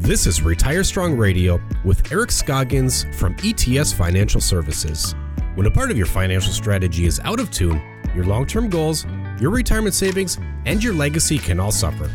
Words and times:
This 0.00 0.26
is 0.26 0.40
Retire 0.40 0.82
Strong 0.82 1.18
Radio 1.18 1.60
with 1.84 2.10
Eric 2.10 2.30
Scoggins 2.30 3.04
from 3.18 3.36
ETS 3.44 3.92
Financial 3.92 4.40
Services. 4.40 5.14
When 5.56 5.66
a 5.66 5.70
part 5.70 5.90
of 5.90 5.98
your 5.98 6.06
financial 6.06 6.54
strategy 6.54 7.04
is 7.04 7.20
out 7.20 7.38
of 7.38 7.50
tune, 7.50 7.82
your 8.14 8.24
long 8.24 8.46
term 8.46 8.70
goals, 8.70 9.04
your 9.38 9.50
retirement 9.50 9.94
savings, 9.94 10.38
and 10.64 10.82
your 10.82 10.94
legacy 10.94 11.36
can 11.36 11.60
all 11.60 11.70
suffer. 11.70 12.10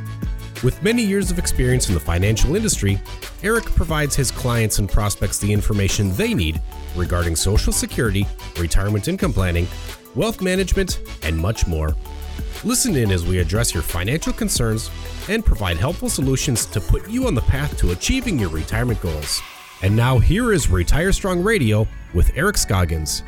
With 0.64 0.82
many 0.82 1.04
years 1.04 1.30
of 1.30 1.38
experience 1.38 1.88
in 1.88 1.94
the 1.94 2.00
financial 2.00 2.56
industry, 2.56 3.00
Eric 3.44 3.66
provides 3.66 4.16
his 4.16 4.32
clients 4.32 4.80
and 4.80 4.90
prospects 4.90 5.38
the 5.38 5.54
information 5.54 6.12
they 6.16 6.34
need 6.34 6.60
regarding 6.96 7.36
Social 7.36 7.72
Security, 7.72 8.26
retirement 8.58 9.08
income 9.08 9.32
planning, 9.32 9.68
wealth 10.16 10.42
management, 10.42 11.02
and 11.22 11.38
much 11.38 11.68
more. 11.68 11.96
Listen 12.64 12.96
in 12.96 13.12
as 13.12 13.26
we 13.26 13.40
address 13.40 13.74
your 13.74 13.84
financial 13.84 14.34
concerns 14.34 14.90
and 15.30 15.46
provide 15.46 15.78
helpful 15.78 16.10
solutions 16.10 16.66
to 16.68 16.82
put 16.82 17.10
you 17.10 17.28
on 17.28 17.36
the 17.36 17.42
path 17.42 17.78
to 17.78 17.92
achieving 17.92 18.40
your 18.40 18.50
retirement 18.50 19.02
goals. 19.02 19.42
And 19.82 19.96
now, 19.96 20.18
here 20.18 20.54
is 20.54 20.70
Retire 20.70 21.12
Strong 21.12 21.44
Radio 21.44 21.88
with 22.14 22.32
Eric 22.36 22.58
Scoggins. 22.58 23.24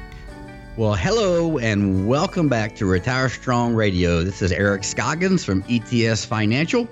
Well, 0.78 0.94
hello 0.94 1.58
and 1.58 2.08
welcome 2.08 2.48
back 2.48 2.76
to 2.76 2.86
Retire 2.86 3.30
Strong 3.30 3.74
Radio. 3.74 4.24
This 4.24 4.42
is 4.42 4.52
Eric 4.52 4.84
Scoggins 4.84 5.44
from 5.44 5.64
ETS 5.68 6.24
Financial. 6.24 6.88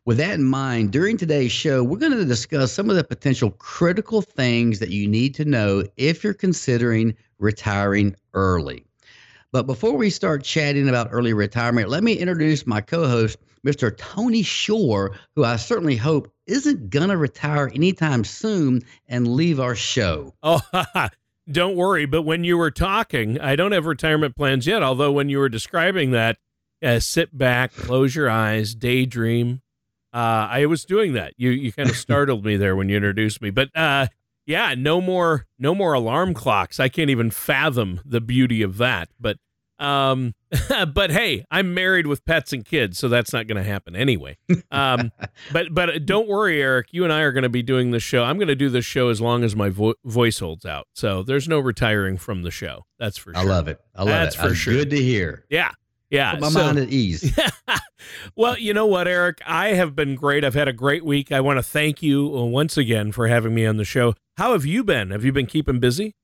With 0.04 0.18
that 0.18 0.34
in 0.34 0.44
mind, 0.44 0.92
during 0.92 1.16
today's 1.16 1.52
show, 1.52 1.82
we're 1.82 1.98
going 1.98 2.12
to 2.12 2.24
discuss 2.24 2.72
some 2.72 2.90
of 2.90 2.96
the 2.96 3.04
potential 3.04 3.50
critical 3.52 4.20
things 4.20 4.78
that 4.80 4.90
you 4.90 5.08
need 5.08 5.34
to 5.36 5.44
know 5.44 5.84
if 5.96 6.22
you're 6.22 6.34
considering 6.34 7.14
retiring 7.38 8.14
early. 8.34 8.84
But 9.52 9.66
before 9.66 9.94
we 9.94 10.08
start 10.08 10.42
chatting 10.42 10.88
about 10.88 11.08
early 11.10 11.34
retirement, 11.34 11.90
let 11.90 12.02
me 12.02 12.14
introduce 12.14 12.66
my 12.66 12.80
co 12.80 13.06
host, 13.06 13.36
Mr. 13.66 13.94
Tony 13.94 14.42
Shore, 14.42 15.14
who 15.36 15.44
I 15.44 15.56
certainly 15.56 15.96
hope 15.96 16.32
isn't 16.46 16.88
going 16.88 17.10
to 17.10 17.18
retire 17.18 17.70
anytime 17.74 18.24
soon 18.24 18.80
and 19.08 19.28
leave 19.28 19.60
our 19.60 19.74
show. 19.74 20.32
Oh, 20.42 20.62
don't 21.50 21.76
worry. 21.76 22.06
But 22.06 22.22
when 22.22 22.44
you 22.44 22.56
were 22.56 22.70
talking, 22.70 23.38
I 23.38 23.54
don't 23.54 23.72
have 23.72 23.84
retirement 23.84 24.36
plans 24.36 24.66
yet. 24.66 24.82
Although 24.82 25.12
when 25.12 25.28
you 25.28 25.38
were 25.38 25.50
describing 25.50 26.12
that, 26.12 26.38
uh, 26.82 26.98
sit 26.98 27.36
back, 27.36 27.74
close 27.74 28.16
your 28.16 28.30
eyes, 28.30 28.74
daydream. 28.74 29.60
Uh, 30.14 30.48
I 30.50 30.66
was 30.66 30.86
doing 30.86 31.12
that. 31.12 31.34
You 31.36 31.50
you 31.50 31.72
kind 31.72 31.90
of 31.90 31.96
startled 31.98 32.44
me 32.44 32.56
there 32.56 32.74
when 32.74 32.88
you 32.88 32.96
introduced 32.96 33.42
me. 33.42 33.50
But 33.50 33.68
uh, 33.74 34.06
yeah, 34.46 34.74
no 34.76 35.00
more 35.00 35.46
no 35.58 35.74
more 35.74 35.92
alarm 35.92 36.34
clocks. 36.34 36.80
I 36.80 36.88
can't 36.88 37.10
even 37.10 37.30
fathom 37.30 38.00
the 38.04 38.20
beauty 38.20 38.62
of 38.62 38.78
that. 38.78 39.08
But 39.20 39.38
um, 39.82 40.34
but 40.94 41.10
hey, 41.10 41.44
I'm 41.50 41.74
married 41.74 42.06
with 42.06 42.24
pets 42.24 42.52
and 42.52 42.64
kids, 42.64 42.98
so 42.98 43.08
that's 43.08 43.32
not 43.32 43.46
going 43.46 43.62
to 43.62 43.68
happen 43.68 43.96
anyway. 43.96 44.38
Um, 44.70 45.10
but 45.52 45.68
but 45.72 46.06
don't 46.06 46.28
worry, 46.28 46.62
Eric. 46.62 46.88
You 46.92 47.04
and 47.04 47.12
I 47.12 47.20
are 47.22 47.32
going 47.32 47.42
to 47.42 47.48
be 47.48 47.62
doing 47.62 47.90
this 47.90 48.02
show. 48.02 48.22
I'm 48.22 48.36
going 48.36 48.48
to 48.48 48.54
do 48.56 48.68
this 48.68 48.84
show 48.84 49.08
as 49.08 49.20
long 49.20 49.44
as 49.44 49.56
my 49.56 49.70
vo- 49.70 49.94
voice 50.04 50.38
holds 50.38 50.64
out. 50.64 50.86
So 50.94 51.22
there's 51.22 51.48
no 51.48 51.58
retiring 51.58 52.16
from 52.16 52.42
the 52.42 52.50
show. 52.50 52.86
That's 52.98 53.18
for 53.18 53.34
sure. 53.34 53.42
I 53.42 53.44
love 53.44 53.68
it. 53.68 53.80
I 53.94 54.04
love 54.04 54.08
it. 54.08 54.12
that's 54.12 54.34
it. 54.34 54.38
for 54.38 54.48
that's 54.48 54.58
sure. 54.60 54.74
Good 54.74 54.90
to 54.90 55.02
hear. 55.02 55.44
Yeah. 55.50 55.72
Yeah. 56.10 56.32
Put 56.32 56.40
my 56.42 56.48
so, 56.50 56.64
mind 56.64 56.78
at 56.78 56.90
ease. 56.90 57.36
well, 58.36 58.58
you 58.58 58.74
know 58.74 58.86
what, 58.86 59.08
Eric? 59.08 59.40
I 59.46 59.68
have 59.68 59.96
been 59.96 60.14
great. 60.14 60.44
I've 60.44 60.54
had 60.54 60.68
a 60.68 60.72
great 60.72 61.04
week. 61.04 61.32
I 61.32 61.40
want 61.40 61.58
to 61.58 61.62
thank 61.62 62.02
you 62.02 62.28
once 62.28 62.76
again 62.76 63.12
for 63.12 63.28
having 63.28 63.54
me 63.54 63.66
on 63.66 63.78
the 63.78 63.84
show. 63.84 64.14
How 64.36 64.52
have 64.52 64.64
you 64.64 64.82
been? 64.84 65.10
Have 65.10 65.24
you 65.24 65.32
been 65.32 65.46
keeping 65.46 65.78
busy? 65.80 66.14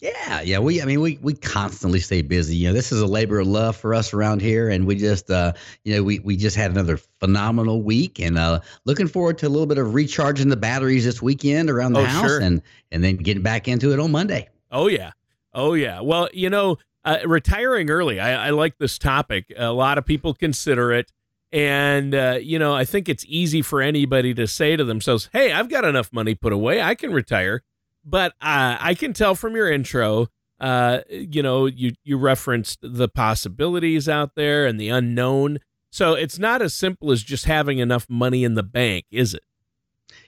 Yeah, 0.00 0.40
yeah. 0.40 0.58
We, 0.60 0.80
I 0.80 0.86
mean, 0.86 1.02
we 1.02 1.18
we 1.20 1.34
constantly 1.34 2.00
stay 2.00 2.22
busy. 2.22 2.56
You 2.56 2.68
know, 2.68 2.72
this 2.74 2.90
is 2.90 3.02
a 3.02 3.06
labor 3.06 3.38
of 3.40 3.46
love 3.46 3.76
for 3.76 3.92
us 3.94 4.14
around 4.14 4.40
here, 4.40 4.70
and 4.70 4.86
we 4.86 4.94
just, 4.96 5.30
uh, 5.30 5.52
you 5.84 5.94
know, 5.94 6.02
we 6.02 6.20
we 6.20 6.36
just 6.38 6.56
had 6.56 6.70
another 6.70 6.96
phenomenal 7.18 7.82
week, 7.82 8.18
and 8.18 8.38
uh, 8.38 8.60
looking 8.86 9.06
forward 9.08 9.36
to 9.38 9.46
a 9.46 9.50
little 9.50 9.66
bit 9.66 9.76
of 9.76 9.92
recharging 9.92 10.48
the 10.48 10.56
batteries 10.56 11.04
this 11.04 11.20
weekend 11.20 11.68
around 11.68 11.92
the 11.92 12.00
Oh, 12.00 12.04
house, 12.04 12.26
sure. 12.30 12.40
and 12.40 12.62
and 12.90 13.04
then 13.04 13.16
getting 13.16 13.42
back 13.42 13.68
into 13.68 13.92
it 13.92 14.00
on 14.00 14.10
Monday. 14.10 14.48
Oh 14.70 14.86
yeah, 14.86 15.10
oh 15.52 15.74
yeah. 15.74 16.00
Well, 16.00 16.30
you 16.32 16.48
know, 16.48 16.78
uh, 17.04 17.18
retiring 17.26 17.90
early. 17.90 18.18
I, 18.20 18.46
I 18.46 18.50
like 18.50 18.78
this 18.78 18.96
topic. 18.96 19.52
A 19.54 19.70
lot 19.70 19.98
of 19.98 20.06
people 20.06 20.32
consider 20.32 20.92
it, 20.92 21.12
and 21.52 22.14
uh, 22.14 22.38
you 22.40 22.58
know, 22.58 22.74
I 22.74 22.84
think 22.84 23.08
it's 23.08 23.24
easy 23.26 23.62
for 23.62 23.82
anybody 23.82 24.34
to 24.34 24.46
say 24.46 24.76
to 24.76 24.84
themselves, 24.84 25.28
"Hey, 25.32 25.52
I've 25.52 25.68
got 25.68 25.84
enough 25.84 26.12
money 26.12 26.34
put 26.34 26.52
away. 26.52 26.80
I 26.80 26.94
can 26.94 27.12
retire." 27.12 27.62
But 28.04 28.32
uh, 28.40 28.78
I 28.80 28.94
can 28.94 29.12
tell 29.12 29.34
from 29.34 29.54
your 29.54 29.70
intro, 29.70 30.28
uh, 30.60 31.00
you 31.10 31.42
know, 31.42 31.66
you 31.66 31.92
you 32.04 32.18
referenced 32.18 32.78
the 32.82 33.08
possibilities 33.08 34.08
out 34.08 34.34
there 34.36 34.66
and 34.66 34.80
the 34.80 34.88
unknown. 34.88 35.58
So 35.90 36.14
it's 36.14 36.38
not 36.38 36.62
as 36.62 36.72
simple 36.72 37.10
as 37.10 37.22
just 37.22 37.46
having 37.46 37.78
enough 37.78 38.06
money 38.08 38.44
in 38.44 38.54
the 38.54 38.62
bank, 38.62 39.06
is 39.10 39.34
it? 39.34 39.42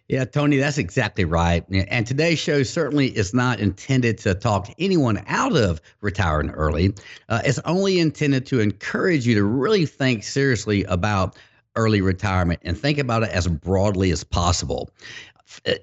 Yeah, 0.08 0.24
Tony, 0.24 0.58
that's 0.58 0.78
exactly 0.78 1.24
right. 1.24 1.64
And 1.70 2.06
today's 2.06 2.38
show 2.38 2.62
certainly 2.62 3.16
is 3.16 3.32
not 3.32 3.60
intended 3.60 4.18
to 4.18 4.34
talk 4.34 4.68
anyone 4.78 5.22
out 5.26 5.56
of 5.56 5.80
retiring 6.00 6.50
early. 6.50 6.94
Uh, 7.28 7.40
it's 7.44 7.60
only 7.64 7.98
intended 7.98 8.44
to 8.46 8.60
encourage 8.60 9.26
you 9.26 9.34
to 9.36 9.44
really 9.44 9.86
think 9.86 10.22
seriously 10.22 10.84
about 10.84 11.36
early 11.76 12.02
retirement 12.02 12.60
and 12.64 12.76
think 12.76 12.98
about 12.98 13.22
it 13.22 13.30
as 13.30 13.46
broadly 13.46 14.10
as 14.10 14.22
possible. 14.22 14.90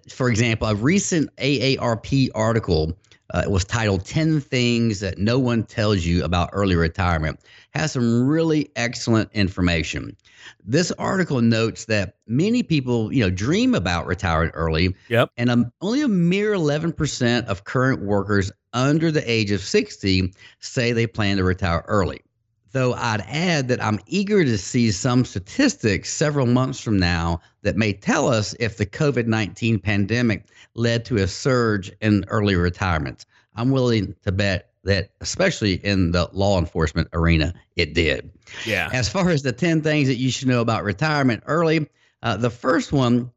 For 0.09 0.29
example, 0.29 0.67
a 0.67 0.75
recent 0.75 1.35
AARP 1.37 2.29
article 2.35 2.95
uh, 3.31 3.43
was 3.47 3.63
titled 3.65 4.05
10 4.05 4.41
Things 4.41 4.99
That 4.99 5.17
No 5.17 5.37
One 5.39 5.63
Tells 5.63 6.05
You 6.05 6.23
About 6.23 6.49
Early 6.53 6.75
Retirement, 6.75 7.39
has 7.71 7.91
some 7.91 8.27
really 8.27 8.69
excellent 8.75 9.29
information. 9.33 10.15
This 10.63 10.91
article 10.93 11.41
notes 11.41 11.85
that 11.85 12.15
many 12.27 12.63
people, 12.63 13.13
you 13.13 13.23
know, 13.23 13.29
dream 13.29 13.75
about 13.75 14.07
retiring 14.07 14.51
early, 14.51 14.95
Yep. 15.09 15.31
and 15.37 15.49
um, 15.49 15.71
only 15.81 16.01
a 16.01 16.07
mere 16.07 16.53
11% 16.53 17.45
of 17.45 17.63
current 17.63 18.01
workers 18.01 18.51
under 18.73 19.11
the 19.11 19.29
age 19.29 19.51
of 19.51 19.61
60 19.61 20.33
say 20.59 20.91
they 20.91 21.07
plan 21.07 21.37
to 21.37 21.43
retire 21.43 21.83
early. 21.87 22.21
Though 22.71 22.93
I'd 22.93 23.21
add 23.27 23.67
that 23.69 23.83
I'm 23.83 23.99
eager 24.05 24.43
to 24.43 24.57
see 24.57 24.91
some 24.91 25.25
statistics 25.25 26.11
several 26.11 26.45
months 26.45 26.79
from 26.79 26.99
now 26.99 27.41
that 27.63 27.75
may 27.75 27.93
tell 27.93 28.27
us 28.27 28.55
if 28.59 28.77
the 28.77 28.85
COVID 28.85 29.25
19 29.25 29.79
pandemic 29.79 30.45
led 30.75 31.05
to 31.05 31.17
a 31.17 31.27
surge 31.27 31.91
in 32.01 32.25
early 32.27 32.55
retirements. 32.55 33.25
I'm 33.55 33.71
willing 33.71 34.15
to 34.23 34.31
bet 34.31 34.69
that, 34.83 35.11
especially 35.21 35.73
in 35.85 36.11
the 36.11 36.29
law 36.31 36.57
enforcement 36.59 37.09
arena, 37.13 37.53
it 37.75 37.93
did. 37.93 38.31
Yeah. 38.65 38.89
As 38.93 39.09
far 39.09 39.29
as 39.29 39.41
the 39.41 39.51
10 39.51 39.81
things 39.81 40.07
that 40.07 40.15
you 40.15 40.31
should 40.31 40.47
know 40.47 40.61
about 40.61 40.83
retirement 40.83 41.43
early, 41.45 41.87
uh, 42.23 42.37
the 42.37 42.49
first 42.49 42.91
one 42.91 43.31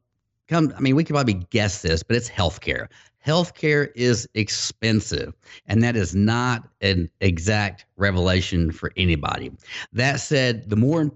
comes, 0.47 0.73
I 0.75 0.79
mean, 0.79 0.95
we 0.95 1.03
could 1.03 1.15
probably 1.15 1.45
guess 1.49 1.81
this, 1.81 2.03
but 2.03 2.15
it's 2.15 2.29
healthcare. 2.29 2.87
Healthcare 3.25 3.89
is 3.95 4.27
expensive, 4.33 5.33
and 5.67 5.83
that 5.83 5.95
is 5.95 6.15
not 6.15 6.67
an 6.81 7.09
exact 7.21 7.85
revelation 7.97 8.71
for 8.71 8.91
anybody. 8.97 9.51
That 9.93 10.19
said, 10.19 10.69
the 10.69 10.75
more 10.75 11.11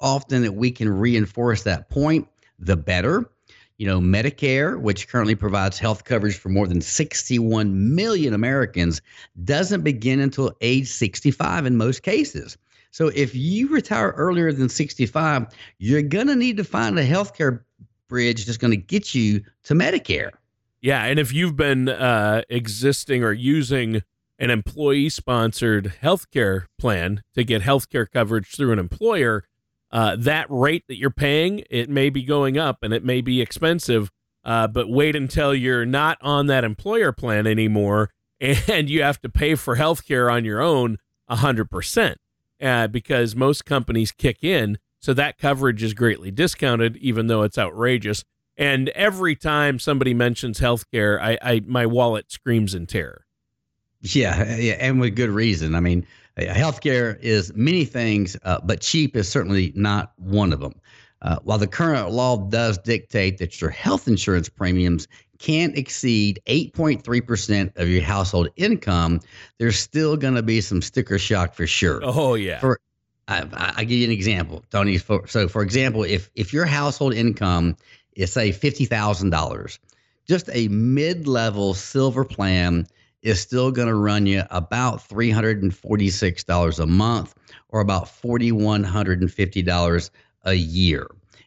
often 0.00 0.42
that 0.42 0.52
we 0.52 0.70
can 0.70 0.88
reinforce 0.88 1.62
that 1.64 1.90
point, 1.90 2.28
the 2.58 2.76
better. 2.76 3.30
You 3.78 3.86
know, 3.86 4.00
Medicare, 4.00 4.80
which 4.80 5.08
currently 5.08 5.36
provides 5.36 5.78
health 5.78 6.04
coverage 6.04 6.36
for 6.36 6.48
more 6.48 6.66
than 6.66 6.80
61 6.80 7.94
million 7.94 8.34
Americans, 8.34 9.00
doesn't 9.44 9.82
begin 9.82 10.18
until 10.18 10.52
age 10.60 10.88
65 10.88 11.64
in 11.64 11.76
most 11.76 12.02
cases. 12.02 12.58
So 12.90 13.08
if 13.14 13.34
you 13.34 13.68
retire 13.68 14.10
earlier 14.16 14.52
than 14.52 14.68
65, 14.68 15.46
you're 15.78 16.02
going 16.02 16.26
to 16.26 16.34
need 16.34 16.56
to 16.56 16.64
find 16.64 16.98
a 16.98 17.06
healthcare 17.06 17.60
bridge 18.08 18.46
that's 18.46 18.58
going 18.58 18.72
to 18.72 18.76
get 18.76 19.14
you 19.14 19.44
to 19.64 19.74
Medicare. 19.74 20.30
Yeah, 20.80 21.04
and 21.04 21.18
if 21.18 21.32
you've 21.32 21.56
been 21.56 21.88
uh, 21.88 22.42
existing 22.48 23.24
or 23.24 23.32
using 23.32 24.02
an 24.38 24.50
employee 24.50 25.08
sponsored 25.08 25.94
healthcare 26.02 26.66
plan 26.78 27.22
to 27.34 27.42
get 27.42 27.62
healthcare 27.62 28.08
coverage 28.08 28.54
through 28.54 28.72
an 28.72 28.78
employer, 28.78 29.44
uh, 29.90 30.16
that 30.16 30.46
rate 30.48 30.84
that 30.88 30.96
you're 30.96 31.10
paying, 31.10 31.64
it 31.70 31.88
may 31.88 32.10
be 32.10 32.22
going 32.22 32.56
up 32.56 32.78
and 32.82 32.92
it 32.92 33.04
may 33.04 33.20
be 33.20 33.40
expensive. 33.40 34.10
Uh, 34.44 34.68
but 34.68 34.88
wait 34.88 35.16
until 35.16 35.54
you're 35.54 35.84
not 35.84 36.16
on 36.22 36.46
that 36.46 36.64
employer 36.64 37.12
plan 37.12 37.46
anymore 37.46 38.10
and 38.40 38.88
you 38.88 39.02
have 39.02 39.20
to 39.20 39.28
pay 39.28 39.54
for 39.54 39.76
healthcare 39.76 40.32
on 40.32 40.44
your 40.44 40.60
own 40.60 40.98
100% 41.28 42.14
uh, 42.62 42.86
because 42.86 43.34
most 43.34 43.64
companies 43.64 44.12
kick 44.12 44.44
in. 44.44 44.78
So 45.00 45.12
that 45.14 45.38
coverage 45.38 45.82
is 45.82 45.94
greatly 45.94 46.30
discounted, 46.30 46.96
even 46.98 47.26
though 47.26 47.42
it's 47.42 47.58
outrageous. 47.58 48.24
And 48.58 48.88
every 48.90 49.36
time 49.36 49.78
somebody 49.78 50.12
mentions 50.12 50.58
healthcare, 50.58 51.20
I, 51.20 51.38
I 51.40 51.60
my 51.64 51.86
wallet 51.86 52.30
screams 52.30 52.74
in 52.74 52.86
terror. 52.86 53.24
Yeah, 54.00 54.56
yeah, 54.56 54.74
and 54.74 55.00
with 55.00 55.16
good 55.16 55.30
reason. 55.30 55.74
I 55.74 55.80
mean, 55.80 56.06
uh, 56.36 56.42
healthcare 56.42 57.18
is 57.20 57.52
many 57.54 57.84
things, 57.84 58.36
uh, 58.44 58.58
but 58.62 58.80
cheap 58.80 59.16
is 59.16 59.28
certainly 59.28 59.72
not 59.74 60.12
one 60.16 60.52
of 60.52 60.60
them. 60.60 60.74
Uh, 61.22 61.36
while 61.42 61.58
the 61.58 61.66
current 61.66 62.10
law 62.12 62.36
does 62.36 62.78
dictate 62.78 63.38
that 63.38 63.60
your 63.60 63.70
health 63.70 64.06
insurance 64.06 64.48
premiums 64.48 65.08
can't 65.38 65.76
exceed 65.76 66.40
8.3% 66.46 67.76
of 67.76 67.88
your 67.88 68.02
household 68.02 68.48
income, 68.56 69.20
there's 69.58 69.78
still 69.78 70.16
going 70.16 70.34
to 70.34 70.42
be 70.42 70.60
some 70.60 70.82
sticker 70.82 71.18
shock 71.18 71.54
for 71.54 71.66
sure. 71.66 72.00
Oh, 72.02 72.34
yeah. 72.34 72.60
For, 72.60 72.78
I, 73.26 73.44
will 73.44 73.84
give 73.84 73.90
you 73.90 74.06
an 74.06 74.12
example, 74.12 74.64
Tony. 74.70 74.96
For, 74.98 75.26
so, 75.26 75.48
for 75.48 75.62
example, 75.62 76.04
if, 76.04 76.30
if 76.34 76.52
your 76.52 76.66
household 76.66 77.14
income 77.14 77.76
is, 78.18 78.32
say, 78.32 78.50
$50,000, 78.50 79.78
just 80.26 80.50
a 80.52 80.68
mid 80.68 81.26
level 81.26 81.72
silver 81.72 82.24
plan 82.24 82.86
is 83.22 83.40
still 83.40 83.70
going 83.70 83.88
to 83.88 83.94
run 83.94 84.26
you 84.26 84.42
about 84.50 85.08
$346 85.08 86.78
a 86.78 86.86
month 86.86 87.34
or 87.70 87.80
about 87.80 88.06
$4,150 88.06 90.10
a 90.44 90.54
year. 90.54 91.06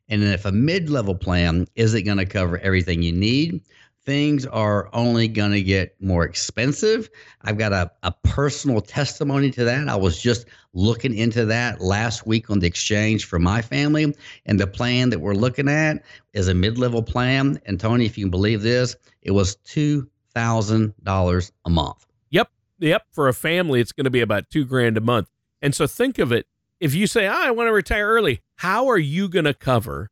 And 0.10 0.24
if 0.24 0.46
a 0.46 0.52
mid 0.52 0.90
level 0.90 1.16
plan 1.16 1.68
isn't 1.76 2.06
going 2.06 2.18
to 2.18 2.26
cover 2.26 2.58
everything 2.60 3.02
you 3.02 3.12
need, 3.12 3.62
things 4.04 4.46
are 4.46 4.90
only 4.94 5.28
going 5.28 5.52
to 5.52 5.62
get 5.62 5.96
more 6.02 6.26
expensive. 6.26 7.10
I've 7.44 7.58
got 7.58 7.72
a, 7.72 7.92
a 8.04 8.12
personal 8.24 8.82
testimony 8.82 9.52
to 9.52 9.64
that. 9.64 9.88
I 9.88 9.96
was 9.96 10.22
just 10.22 10.48
looking 10.74 11.16
into 11.16 11.46
that 11.46 11.82
last 11.82 12.26
week 12.26 12.50
on 12.50 12.60
the 12.60 12.68
exchange 12.68 13.26
for 13.26 13.40
my 13.40 13.62
family. 13.62 14.16
And 14.46 14.60
the 14.60 14.68
plan 14.68 15.10
that 15.10 15.20
we're 15.20 15.36
looking 15.36 15.68
at 15.68 16.04
is 16.34 16.48
a 16.48 16.54
mid 16.54 16.78
level 16.78 17.04
plan. 17.04 17.60
And 17.66 17.80
Tony, 17.80 18.06
if 18.06 18.18
you 18.18 18.26
can 18.26 18.32
believe 18.32 18.62
this, 18.62 18.96
it 19.22 19.32
was 19.32 19.58
$2,000 19.68 21.52
a 21.66 21.70
month. 21.70 22.06
Yep. 22.30 22.50
Yep. 22.80 23.04
For 23.12 23.28
a 23.28 23.34
family, 23.34 23.82
it's 23.82 23.92
going 23.92 24.06
to 24.06 24.12
be 24.12 24.22
about 24.22 24.50
two 24.50 24.66
grand 24.66 24.98
a 24.98 25.02
month. 25.02 25.30
And 25.62 25.76
so 25.76 25.88
think 25.88 26.20
of 26.20 26.32
it 26.32 26.48
if 26.80 26.96
you 26.96 27.06
say, 27.06 27.28
oh, 27.28 27.32
I 27.32 27.52
want 27.52 27.68
to 27.68 27.74
retire 27.74 28.08
early, 28.08 28.42
how 28.56 28.90
are 28.90 28.98
you 28.98 29.30
going 29.30 29.46
to 29.46 29.54
cover 29.54 30.10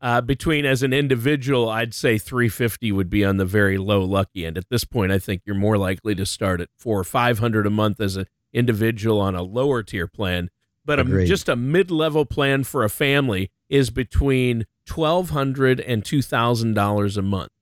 uh, 0.00 0.22
between 0.22 0.64
as 0.64 0.82
an 0.82 0.92
individual, 0.92 1.68
I'd 1.68 1.92
say 1.92 2.16
350 2.16 2.90
would 2.92 3.10
be 3.10 3.22
on 3.24 3.36
the 3.36 3.44
very 3.44 3.76
low 3.76 4.02
lucky 4.02 4.46
end. 4.46 4.56
At 4.56 4.70
this 4.70 4.84
point, 4.84 5.12
I 5.12 5.18
think 5.18 5.42
you're 5.44 5.54
more 5.54 5.76
likely 5.76 6.14
to 6.14 6.24
start 6.24 6.60
at 6.60 6.70
four 6.78 6.98
or 6.98 7.04
500 7.04 7.66
a 7.66 7.70
month 7.70 8.00
as 8.00 8.16
an 8.16 8.26
individual 8.52 9.20
on 9.20 9.34
a 9.34 9.42
lower 9.42 9.82
tier 9.82 10.06
plan. 10.06 10.50
But 10.84 10.98
a, 10.98 11.26
just 11.26 11.48
a 11.48 11.56
mid 11.56 11.90
level 11.90 12.24
plan 12.24 12.64
for 12.64 12.82
a 12.84 12.88
family 12.88 13.50
is 13.68 13.90
between 13.90 14.66
$1,200 14.88 15.82
and 15.86 16.02
$2,000 16.02 17.16
a 17.16 17.22
month. 17.22 17.52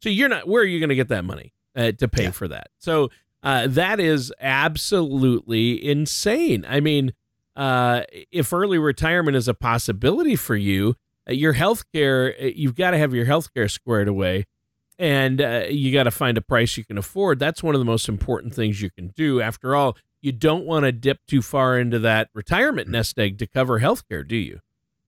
So 0.00 0.08
you're 0.08 0.28
not, 0.28 0.48
where 0.48 0.62
are 0.62 0.66
you 0.66 0.78
going 0.78 0.88
to 0.88 0.94
get 0.94 1.08
that 1.08 1.24
money 1.24 1.52
uh, 1.76 1.92
to 1.92 2.08
pay 2.08 2.24
yeah. 2.24 2.30
for 2.30 2.48
that? 2.48 2.68
So 2.78 3.10
uh, 3.42 3.66
that 3.68 4.00
is 4.00 4.32
absolutely 4.40 5.84
insane. 5.84 6.64
I 6.68 6.80
mean, 6.80 7.12
uh, 7.56 8.02
if 8.30 8.52
early 8.52 8.78
retirement 8.78 9.36
is 9.36 9.48
a 9.48 9.54
possibility 9.54 10.36
for 10.36 10.56
you, 10.56 10.94
uh, 11.28 11.32
your 11.32 11.52
health 11.54 11.84
care, 11.92 12.34
uh, 12.40 12.44
you've 12.44 12.76
got 12.76 12.92
to 12.92 12.98
have 12.98 13.12
your 13.12 13.26
health 13.26 13.52
care 13.52 13.68
squared 13.68 14.08
away 14.08 14.46
and 14.98 15.40
uh, 15.40 15.64
you 15.68 15.92
got 15.92 16.04
to 16.04 16.10
find 16.10 16.36
a 16.36 16.42
price 16.42 16.76
you 16.76 16.84
can 16.84 16.98
afford. 16.98 17.38
That's 17.38 17.62
one 17.62 17.74
of 17.74 17.80
the 17.80 17.84
most 17.84 18.08
important 18.08 18.54
things 18.54 18.82
you 18.82 18.90
can 18.90 19.08
do. 19.08 19.40
After 19.40 19.74
all, 19.74 19.96
you 20.20 20.32
don't 20.32 20.64
want 20.64 20.84
to 20.84 20.92
dip 20.92 21.24
too 21.26 21.42
far 21.42 21.78
into 21.78 21.98
that 22.00 22.28
retirement 22.34 22.88
mm. 22.88 22.92
nest 22.92 23.18
egg 23.18 23.38
to 23.38 23.46
cover 23.46 23.78
health 23.78 24.08
care, 24.08 24.24
do 24.24 24.36
you? 24.36 24.60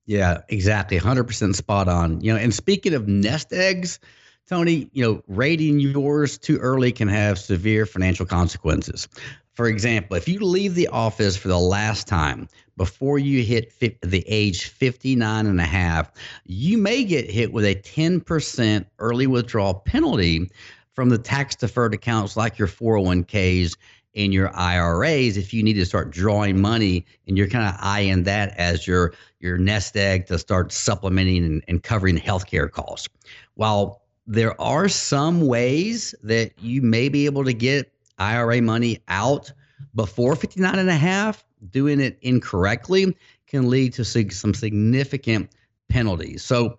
Yeah, 0.05 0.41
exactly. 0.49 0.99
100% 0.99 1.55
spot 1.55 1.87
on. 1.87 2.21
You 2.21 2.33
know, 2.33 2.39
and 2.39 2.53
speaking 2.53 2.93
of 2.93 3.07
nest 3.07 3.53
eggs, 3.53 3.99
Tony, 4.47 4.89
you 4.91 5.03
know, 5.03 5.23
rating 5.27 5.79
yours 5.79 6.37
too 6.37 6.57
early 6.57 6.91
can 6.91 7.07
have 7.07 7.39
severe 7.39 7.85
financial 7.85 8.25
consequences. 8.25 9.07
For 9.53 9.67
example, 9.67 10.17
if 10.17 10.27
you 10.27 10.39
leave 10.39 10.75
the 10.75 10.87
office 10.87 11.37
for 11.37 11.49
the 11.49 11.59
last 11.59 12.07
time 12.07 12.47
before 12.77 13.19
you 13.19 13.43
hit 13.43 13.71
the 14.01 14.23
age 14.27 14.65
59 14.65 15.45
and 15.45 15.59
a 15.59 15.65
half, 15.65 16.11
you 16.45 16.77
may 16.77 17.03
get 17.03 17.29
hit 17.29 17.53
with 17.53 17.65
a 17.65 17.75
10% 17.75 18.85
early 18.99 19.27
withdrawal 19.27 19.75
penalty 19.75 20.49
from 20.93 21.09
the 21.09 21.17
tax 21.17 21.55
deferred 21.55 21.93
accounts 21.93 22.35
like 22.35 22.57
your 22.57 22.67
401ks 22.67 23.75
and 24.15 24.33
your 24.33 24.53
IRAs 24.55 25.37
if 25.37 25.53
you 25.53 25.63
need 25.63 25.73
to 25.73 25.85
start 25.85 26.11
drawing 26.11 26.59
money 26.59 27.05
and 27.27 27.37
you're 27.37 27.47
kind 27.47 27.67
of 27.67 27.75
eyeing 27.79 28.23
that 28.23 28.53
as 28.57 28.85
your 28.85 29.13
your 29.39 29.57
nest 29.57 29.95
egg 29.95 30.27
to 30.27 30.37
start 30.37 30.71
supplementing 30.71 31.43
and, 31.43 31.63
and 31.67 31.83
covering 31.83 32.17
healthcare 32.17 32.69
costs. 32.69 33.09
While 33.55 34.01
there 34.27 34.59
are 34.61 34.87
some 34.87 35.47
ways 35.47 36.13
that 36.23 36.51
you 36.59 36.81
may 36.81 37.09
be 37.09 37.25
able 37.25 37.43
to 37.43 37.53
get 37.53 37.91
IRA 38.19 38.61
money 38.61 38.99
out 39.07 39.51
before 39.95 40.35
59 40.35 40.77
and 40.77 40.89
a 40.89 40.95
half, 40.95 41.43
doing 41.71 41.99
it 41.99 42.17
incorrectly 42.21 43.15
can 43.47 43.69
lead 43.69 43.93
to 43.93 44.05
some 44.05 44.53
significant 44.53 45.51
penalties. 45.89 46.43
So 46.43 46.77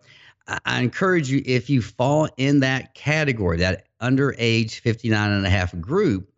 I 0.64 0.80
encourage 0.80 1.30
you, 1.30 1.42
if 1.44 1.68
you 1.68 1.82
fall 1.82 2.28
in 2.36 2.60
that 2.60 2.94
category, 2.94 3.58
that 3.58 3.86
under 4.00 4.34
age 4.38 4.80
59 4.80 5.30
and 5.30 5.46
a 5.46 5.50
half 5.50 5.78
group, 5.80 6.31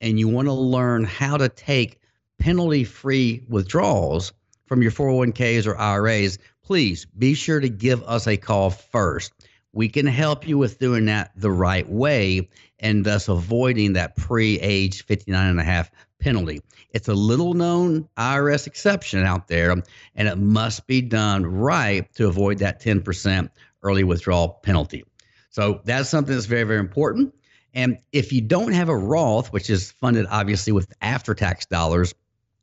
and 0.00 0.18
you 0.18 0.28
want 0.28 0.46
to 0.46 0.52
learn 0.52 1.04
how 1.04 1.36
to 1.36 1.48
take 1.48 2.00
penalty 2.38 2.84
free 2.84 3.42
withdrawals 3.48 4.32
from 4.66 4.82
your 4.82 4.92
401ks 4.92 5.66
or 5.66 5.76
IRAs, 5.76 6.38
please 6.62 7.04
be 7.18 7.34
sure 7.34 7.60
to 7.60 7.68
give 7.68 8.02
us 8.04 8.26
a 8.26 8.36
call 8.36 8.70
first. 8.70 9.32
We 9.72 9.88
can 9.88 10.06
help 10.06 10.48
you 10.48 10.58
with 10.58 10.78
doing 10.78 11.06
that 11.06 11.32
the 11.36 11.50
right 11.50 11.88
way 11.88 12.48
and 12.80 13.04
thus 13.04 13.28
avoiding 13.28 13.92
that 13.92 14.16
pre 14.16 14.58
age 14.60 15.04
59 15.04 15.48
and 15.48 15.60
a 15.60 15.64
half 15.64 15.90
penalty. 16.18 16.60
It's 16.90 17.08
a 17.08 17.14
little 17.14 17.54
known 17.54 18.08
IRS 18.16 18.66
exception 18.66 19.24
out 19.24 19.48
there, 19.48 19.70
and 19.70 20.28
it 20.28 20.38
must 20.38 20.86
be 20.86 21.00
done 21.00 21.46
right 21.46 22.12
to 22.14 22.26
avoid 22.26 22.58
that 22.58 22.80
10% 22.82 23.48
early 23.82 24.04
withdrawal 24.04 24.60
penalty. 24.62 25.04
So 25.50 25.80
that's 25.84 26.08
something 26.08 26.34
that's 26.34 26.46
very, 26.46 26.64
very 26.64 26.80
important. 26.80 27.34
And 27.74 27.98
if 28.12 28.32
you 28.32 28.40
don't 28.40 28.72
have 28.72 28.88
a 28.88 28.96
Roth, 28.96 29.52
which 29.52 29.70
is 29.70 29.92
funded 29.92 30.26
obviously 30.30 30.72
with 30.72 30.92
after 31.00 31.34
tax 31.34 31.66
dollars, 31.66 32.14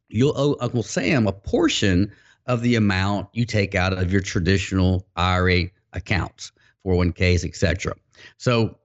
you'll 0.09 0.37
owe 0.37 0.57
Uncle 0.59 0.83
Sam 0.83 1.27
a 1.27 1.31
portion 1.31 2.11
of 2.45 2.61
the 2.61 2.75
amount 2.75 3.27
you 3.33 3.45
take 3.45 3.75
out 3.75 3.93
of 3.93 4.11
your 4.11 4.21
traditional 4.21 5.05
IRA 5.15 5.65
accounts, 5.93 6.51
401ks, 6.85 7.45
etc. 7.45 7.93
So, 8.37 8.77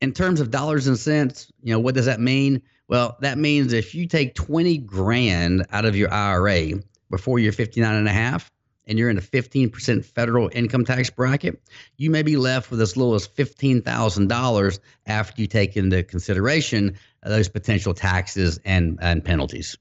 in 0.00 0.12
terms 0.12 0.40
of 0.40 0.52
dollars 0.52 0.86
and 0.86 0.96
cents, 0.96 1.50
you 1.62 1.72
know, 1.72 1.80
what 1.80 1.96
does 1.96 2.06
that 2.06 2.20
mean? 2.20 2.62
Well, 2.86 3.16
that 3.20 3.36
means 3.36 3.72
if 3.72 3.94
you 3.94 4.06
take 4.06 4.36
20 4.36 4.78
grand 4.78 5.66
out 5.72 5.84
of 5.84 5.96
your 5.96 6.12
IRA 6.12 6.74
before 7.10 7.40
you're 7.40 7.52
59 7.52 7.94
and 7.94 8.06
a 8.06 8.12
half, 8.12 8.50
and 8.88 8.98
you're 8.98 9.10
in 9.10 9.18
a 9.18 9.22
15% 9.22 10.04
federal 10.04 10.50
income 10.52 10.84
tax 10.84 11.10
bracket, 11.10 11.62
you 11.98 12.10
may 12.10 12.22
be 12.22 12.36
left 12.36 12.70
with 12.70 12.80
as 12.80 12.96
little 12.96 13.14
as 13.14 13.28
$15,000 13.28 14.78
after 15.06 15.40
you 15.40 15.46
take 15.46 15.76
into 15.76 16.02
consideration 16.02 16.98
those 17.22 17.48
potential 17.48 17.94
taxes 17.94 18.58
and, 18.64 18.98
and 19.00 19.24
penalties. 19.24 19.76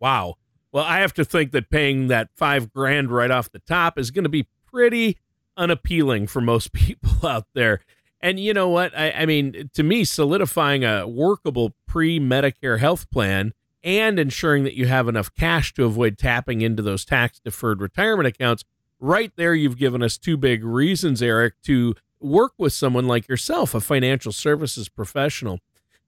Wow. 0.00 0.36
Well, 0.72 0.84
I 0.84 1.00
have 1.00 1.12
to 1.14 1.24
think 1.24 1.52
that 1.52 1.70
paying 1.70 2.08
that 2.08 2.30
five 2.36 2.72
grand 2.72 3.10
right 3.10 3.30
off 3.30 3.52
the 3.52 3.60
top 3.60 3.98
is 3.98 4.10
going 4.10 4.24
to 4.24 4.28
be 4.30 4.46
pretty 4.66 5.18
unappealing 5.56 6.26
for 6.26 6.40
most 6.40 6.72
people 6.72 7.26
out 7.26 7.46
there. 7.54 7.80
And 8.20 8.40
you 8.40 8.52
know 8.52 8.68
what? 8.68 8.96
I, 8.98 9.12
I 9.12 9.26
mean, 9.26 9.70
to 9.74 9.82
me, 9.82 10.04
solidifying 10.04 10.84
a 10.84 11.06
workable 11.06 11.74
pre 11.86 12.18
Medicare 12.18 12.80
health 12.80 13.10
plan 13.10 13.52
and 13.88 14.18
ensuring 14.18 14.64
that 14.64 14.74
you 14.74 14.86
have 14.86 15.08
enough 15.08 15.34
cash 15.34 15.72
to 15.72 15.86
avoid 15.86 16.18
tapping 16.18 16.60
into 16.60 16.82
those 16.82 17.06
tax 17.06 17.40
deferred 17.40 17.80
retirement 17.80 18.26
accounts, 18.26 18.62
right 19.00 19.32
there, 19.36 19.54
you've 19.54 19.78
given 19.78 20.02
us 20.02 20.18
two 20.18 20.36
big 20.36 20.62
reasons, 20.62 21.22
Eric, 21.22 21.54
to 21.62 21.94
work 22.20 22.52
with 22.58 22.74
someone 22.74 23.06
like 23.06 23.26
yourself, 23.28 23.74
a 23.74 23.80
financial 23.80 24.30
services 24.30 24.90
professional. 24.90 25.60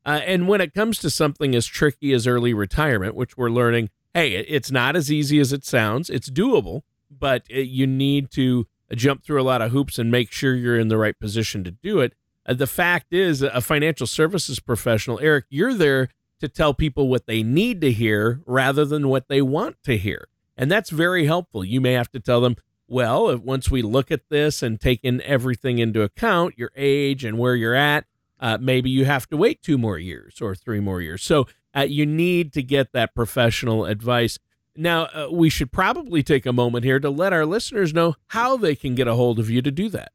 Uh, 0.04 0.20
and 0.26 0.46
when 0.46 0.60
it 0.60 0.74
comes 0.74 0.98
to 0.98 1.08
something 1.08 1.54
as 1.54 1.64
tricky 1.64 2.12
as 2.12 2.26
early 2.26 2.52
retirement, 2.52 3.14
which 3.14 3.38
we're 3.38 3.48
learning, 3.48 3.88
hey, 4.12 4.32
it's 4.32 4.70
not 4.70 4.94
as 4.94 5.10
easy 5.10 5.40
as 5.40 5.50
it 5.50 5.64
sounds, 5.64 6.10
it's 6.10 6.28
doable, 6.28 6.82
but 7.10 7.44
uh, 7.50 7.60
you 7.60 7.86
need 7.86 8.30
to 8.30 8.66
jump 8.94 9.24
through 9.24 9.40
a 9.40 9.42
lot 9.42 9.62
of 9.62 9.70
hoops 9.70 9.98
and 9.98 10.10
make 10.10 10.30
sure 10.30 10.54
you're 10.54 10.78
in 10.78 10.88
the 10.88 10.98
right 10.98 11.18
position 11.18 11.64
to 11.64 11.70
do 11.70 12.00
it. 12.00 12.12
Uh, 12.44 12.52
the 12.52 12.66
fact 12.66 13.14
is, 13.14 13.40
a 13.40 13.62
financial 13.62 14.06
services 14.06 14.60
professional, 14.60 15.18
Eric, 15.20 15.46
you're 15.48 15.72
there 15.72 16.10
to 16.40 16.48
tell 16.48 16.74
people 16.74 17.08
what 17.08 17.26
they 17.26 17.42
need 17.42 17.80
to 17.80 17.92
hear 17.92 18.40
rather 18.46 18.84
than 18.84 19.08
what 19.08 19.28
they 19.28 19.40
want 19.40 19.76
to 19.84 19.96
hear. 19.96 20.28
And 20.56 20.70
that's 20.70 20.90
very 20.90 21.26
helpful. 21.26 21.64
You 21.64 21.80
may 21.80 21.92
have 21.92 22.10
to 22.12 22.20
tell 22.20 22.40
them, 22.40 22.56
well, 22.86 23.36
once 23.38 23.70
we 23.70 23.82
look 23.82 24.10
at 24.10 24.28
this 24.28 24.62
and 24.62 24.80
take 24.80 25.00
in 25.04 25.22
everything 25.22 25.78
into 25.78 26.02
account, 26.02 26.58
your 26.58 26.72
age 26.76 27.24
and 27.24 27.38
where 27.38 27.54
you're 27.54 27.74
at, 27.74 28.04
uh, 28.40 28.58
maybe 28.60 28.90
you 28.90 29.04
have 29.04 29.28
to 29.28 29.36
wait 29.36 29.62
two 29.62 29.78
more 29.78 29.98
years 29.98 30.40
or 30.40 30.54
three 30.54 30.80
more 30.80 31.00
years. 31.00 31.22
So 31.22 31.46
uh, 31.74 31.82
you 31.82 32.04
need 32.04 32.52
to 32.54 32.62
get 32.62 32.92
that 32.92 33.14
professional 33.14 33.84
advice. 33.84 34.38
Now, 34.76 35.04
uh, 35.04 35.28
we 35.30 35.50
should 35.50 35.72
probably 35.72 36.22
take 36.22 36.46
a 36.46 36.52
moment 36.52 36.84
here 36.84 36.98
to 37.00 37.10
let 37.10 37.32
our 37.32 37.46
listeners 37.46 37.94
know 37.94 38.16
how 38.28 38.56
they 38.56 38.74
can 38.74 38.94
get 38.94 39.08
a 39.08 39.14
hold 39.14 39.38
of 39.38 39.50
you 39.50 39.62
to 39.62 39.70
do 39.70 39.88
that. 39.90 40.12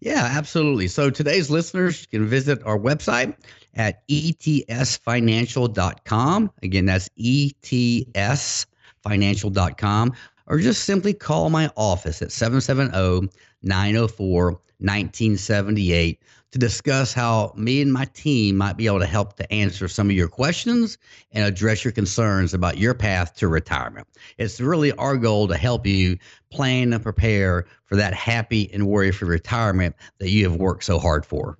Yeah, 0.00 0.28
absolutely. 0.30 0.88
So 0.88 1.10
today's 1.10 1.50
listeners 1.50 2.06
can 2.06 2.26
visit 2.26 2.62
our 2.64 2.78
website 2.78 3.36
at 3.78 4.06
etsfinancial.com. 4.08 6.50
Again, 6.62 6.86
that's 6.86 7.08
etsfinancial.com. 7.18 10.12
Or 10.46 10.58
just 10.58 10.84
simply 10.84 11.14
call 11.14 11.50
my 11.50 11.70
office 11.76 12.22
at 12.22 12.32
770 12.32 13.28
904 13.62 14.60
1978 14.80 16.22
to 16.52 16.58
discuss 16.58 17.12
how 17.12 17.52
me 17.56 17.82
and 17.82 17.92
my 17.92 18.06
team 18.14 18.56
might 18.56 18.76
be 18.76 18.86
able 18.86 19.00
to 19.00 19.06
help 19.06 19.36
to 19.36 19.52
answer 19.52 19.88
some 19.88 20.08
of 20.08 20.16
your 20.16 20.28
questions 20.28 20.96
and 21.32 21.44
address 21.44 21.84
your 21.84 21.92
concerns 21.92 22.54
about 22.54 22.78
your 22.78 22.94
path 22.94 23.34
to 23.34 23.48
retirement. 23.48 24.06
It's 24.38 24.60
really 24.60 24.92
our 24.92 25.16
goal 25.16 25.48
to 25.48 25.56
help 25.56 25.86
you 25.86 26.16
plan 26.50 26.92
and 26.92 27.02
prepare 27.02 27.66
for 27.84 27.96
that 27.96 28.14
happy 28.14 28.72
and 28.72 28.86
worry 28.86 29.10
free 29.10 29.28
retirement 29.28 29.94
that 30.18 30.30
you 30.30 30.48
have 30.48 30.58
worked 30.58 30.84
so 30.84 30.98
hard 30.98 31.26
for. 31.26 31.58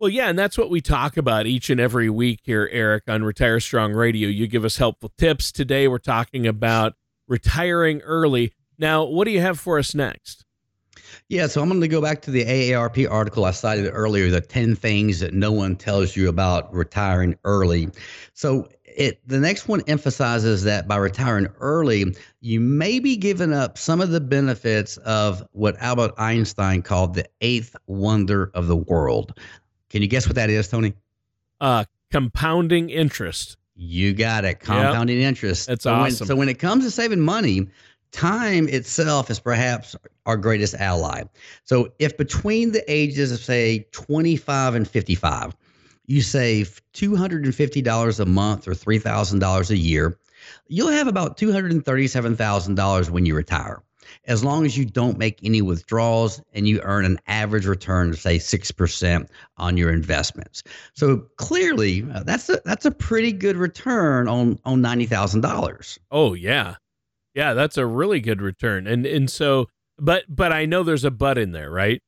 Well, 0.00 0.08
yeah, 0.08 0.30
and 0.30 0.38
that's 0.38 0.56
what 0.56 0.70
we 0.70 0.80
talk 0.80 1.18
about 1.18 1.46
each 1.46 1.68
and 1.68 1.78
every 1.78 2.08
week 2.08 2.40
here, 2.42 2.70
Eric, 2.72 3.02
on 3.06 3.22
Retire 3.22 3.60
Strong 3.60 3.92
Radio. 3.92 4.30
You 4.30 4.46
give 4.46 4.64
us 4.64 4.78
helpful 4.78 5.12
tips. 5.18 5.52
Today, 5.52 5.88
we're 5.88 5.98
talking 5.98 6.46
about 6.46 6.94
retiring 7.28 8.00
early. 8.00 8.54
Now, 8.78 9.04
what 9.04 9.26
do 9.26 9.30
you 9.30 9.42
have 9.42 9.60
for 9.60 9.78
us 9.78 9.94
next? 9.94 10.46
Yeah, 11.28 11.48
so 11.48 11.60
I'm 11.60 11.68
going 11.68 11.82
to 11.82 11.88
go 11.88 12.00
back 12.00 12.22
to 12.22 12.30
the 12.30 12.46
AARP 12.46 13.10
article 13.10 13.44
I 13.44 13.50
cited 13.50 13.90
earlier, 13.92 14.30
the 14.30 14.40
10 14.40 14.74
things 14.74 15.20
that 15.20 15.34
no 15.34 15.52
one 15.52 15.76
tells 15.76 16.16
you 16.16 16.30
about 16.30 16.72
retiring 16.72 17.36
early. 17.44 17.90
So 18.32 18.70
it 18.96 19.20
the 19.26 19.38
next 19.38 19.68
one 19.68 19.82
emphasizes 19.86 20.64
that 20.64 20.88
by 20.88 20.96
retiring 20.96 21.48
early, 21.60 22.14
you 22.40 22.60
may 22.60 22.98
be 22.98 23.16
giving 23.16 23.52
up 23.52 23.78
some 23.78 24.00
of 24.00 24.10
the 24.10 24.20
benefits 24.20 24.96
of 24.98 25.46
what 25.52 25.76
Albert 25.78 26.12
Einstein 26.18 26.82
called 26.82 27.14
the 27.14 27.26
eighth 27.40 27.76
wonder 27.86 28.50
of 28.54 28.66
the 28.66 28.76
world. 28.76 29.38
Can 29.90 30.02
you 30.02 30.08
guess 30.08 30.26
what 30.26 30.36
that 30.36 30.48
is, 30.48 30.68
Tony? 30.68 30.94
Uh 31.60 31.84
compounding 32.10 32.90
interest. 32.90 33.56
You 33.76 34.12
got 34.12 34.44
it. 34.44 34.60
Compounding 34.60 35.18
yep. 35.18 35.28
interest. 35.28 35.66
That's 35.68 35.84
so 35.84 35.92
awesome. 35.92 36.02
When, 36.02 36.28
so 36.28 36.36
when 36.36 36.48
it 36.48 36.58
comes 36.58 36.84
to 36.84 36.90
saving 36.90 37.20
money, 37.20 37.68
time 38.12 38.68
itself 38.68 39.30
is 39.30 39.40
perhaps 39.40 39.96
our 40.26 40.36
greatest 40.36 40.74
ally. 40.74 41.22
So 41.64 41.92
if 41.98 42.16
between 42.16 42.72
the 42.72 42.84
ages 42.92 43.32
of 43.32 43.38
say 43.38 43.86
25 43.92 44.74
and 44.74 44.88
55, 44.88 45.56
you 46.06 46.22
save 46.22 46.82
$250 46.94 48.20
a 48.20 48.26
month 48.26 48.68
or 48.68 48.72
$3,000 48.72 49.70
a 49.70 49.76
year, 49.76 50.18
you'll 50.68 50.88
have 50.88 51.06
about 51.06 51.38
$237,000 51.38 53.10
when 53.10 53.26
you 53.26 53.34
retire. 53.34 53.82
As 54.26 54.44
long 54.44 54.64
as 54.64 54.76
you 54.76 54.84
don't 54.84 55.18
make 55.18 55.38
any 55.42 55.62
withdrawals 55.62 56.42
and 56.52 56.68
you 56.68 56.80
earn 56.82 57.04
an 57.04 57.18
average 57.26 57.66
return 57.66 58.10
of 58.10 58.18
say 58.18 58.38
6% 58.38 59.28
on 59.56 59.76
your 59.76 59.92
investments. 59.92 60.62
So 60.94 61.26
clearly, 61.36 62.06
uh, 62.12 62.22
that's 62.22 62.48
a 62.48 62.60
that's 62.64 62.84
a 62.84 62.90
pretty 62.90 63.32
good 63.32 63.56
return 63.56 64.28
on 64.28 64.58
on 64.64 64.80
$90,000. 64.80 65.98
Oh 66.10 66.34
yeah. 66.34 66.76
Yeah, 67.34 67.54
that's 67.54 67.76
a 67.76 67.86
really 67.86 68.20
good 68.20 68.42
return. 68.42 68.86
And 68.86 69.06
and 69.06 69.30
so, 69.30 69.68
but 69.98 70.24
but 70.28 70.52
I 70.52 70.66
know 70.66 70.82
there's 70.82 71.04
a 71.04 71.10
but 71.10 71.38
in 71.38 71.52
there, 71.52 71.70
right? 71.70 72.02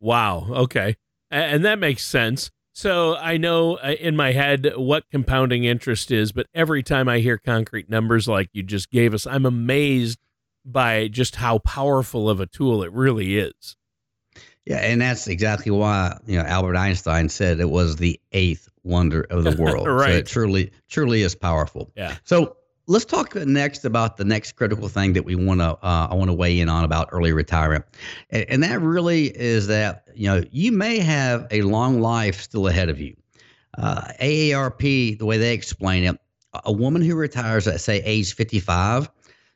Wow. 0.00 0.46
Okay. 0.50 0.96
And 1.30 1.64
that 1.64 1.78
makes 1.78 2.04
sense. 2.04 2.50
So 2.76 3.14
I 3.16 3.36
know 3.36 3.76
uh, 3.76 3.94
in 4.00 4.16
my 4.16 4.32
head 4.32 4.72
what 4.76 5.08
compounding 5.10 5.64
interest 5.64 6.10
is, 6.10 6.32
but 6.32 6.46
every 6.52 6.82
time 6.82 7.08
I 7.08 7.20
hear 7.20 7.38
concrete 7.38 7.88
numbers 7.88 8.26
like 8.26 8.50
you 8.52 8.64
just 8.64 8.90
gave 8.90 9.14
us, 9.14 9.26
I'm 9.26 9.46
amazed 9.46 10.18
by 10.64 11.08
just 11.08 11.36
how 11.36 11.58
powerful 11.58 12.28
of 12.28 12.40
a 12.40 12.46
tool 12.46 12.82
it 12.82 12.92
really 12.92 13.38
is. 13.38 13.76
Yeah, 14.66 14.78
and 14.78 15.00
that's 15.00 15.26
exactly 15.26 15.70
why 15.70 16.18
you 16.26 16.38
know 16.38 16.44
Albert 16.44 16.76
Einstein 16.76 17.28
said 17.28 17.60
it 17.60 17.70
was 17.70 17.96
the 17.96 18.18
eighth 18.32 18.68
wonder 18.82 19.22
of 19.30 19.44
the 19.44 19.56
world. 19.58 19.86
right. 19.86 20.10
So 20.10 20.16
it 20.16 20.26
truly, 20.26 20.72
truly 20.88 21.22
is 21.22 21.34
powerful. 21.34 21.90
Yeah. 21.96 22.16
So 22.24 22.56
let's 22.86 23.04
talk 23.04 23.34
next 23.34 23.84
about 23.84 24.16
the 24.16 24.24
next 24.24 24.52
critical 24.52 24.88
thing 24.88 25.14
that 25.14 25.24
we 25.24 25.34
want 25.34 25.60
to 25.60 25.72
uh, 25.84 26.08
I 26.10 26.14
want 26.14 26.28
to 26.28 26.34
weigh 26.34 26.60
in 26.60 26.68
on 26.68 26.84
about 26.84 27.08
early 27.12 27.32
retirement, 27.32 27.84
and, 28.30 28.44
and, 28.48 28.62
that 28.62 28.80
really 28.80 29.26
is 29.26 29.66
that 29.66 30.04
you 30.14 30.28
know 30.28 30.42
you 30.50 30.72
may 30.72 30.98
have 30.98 31.46
a 31.50 31.62
long 31.62 32.00
life 32.00 32.40
still 32.40 32.66
ahead 32.66 32.88
of 32.88 33.00
you. 33.00 33.16
Uh, 33.76 34.12
AARP, 34.20 35.18
the 35.18 35.26
way 35.26 35.36
they 35.36 35.52
explain 35.52 36.04
it, 36.04 36.18
a 36.64 36.72
woman 36.72 37.02
who 37.02 37.16
retires 37.16 37.66
at 37.66 37.80
say 37.80 38.00
age 38.02 38.34
55, 38.34 39.10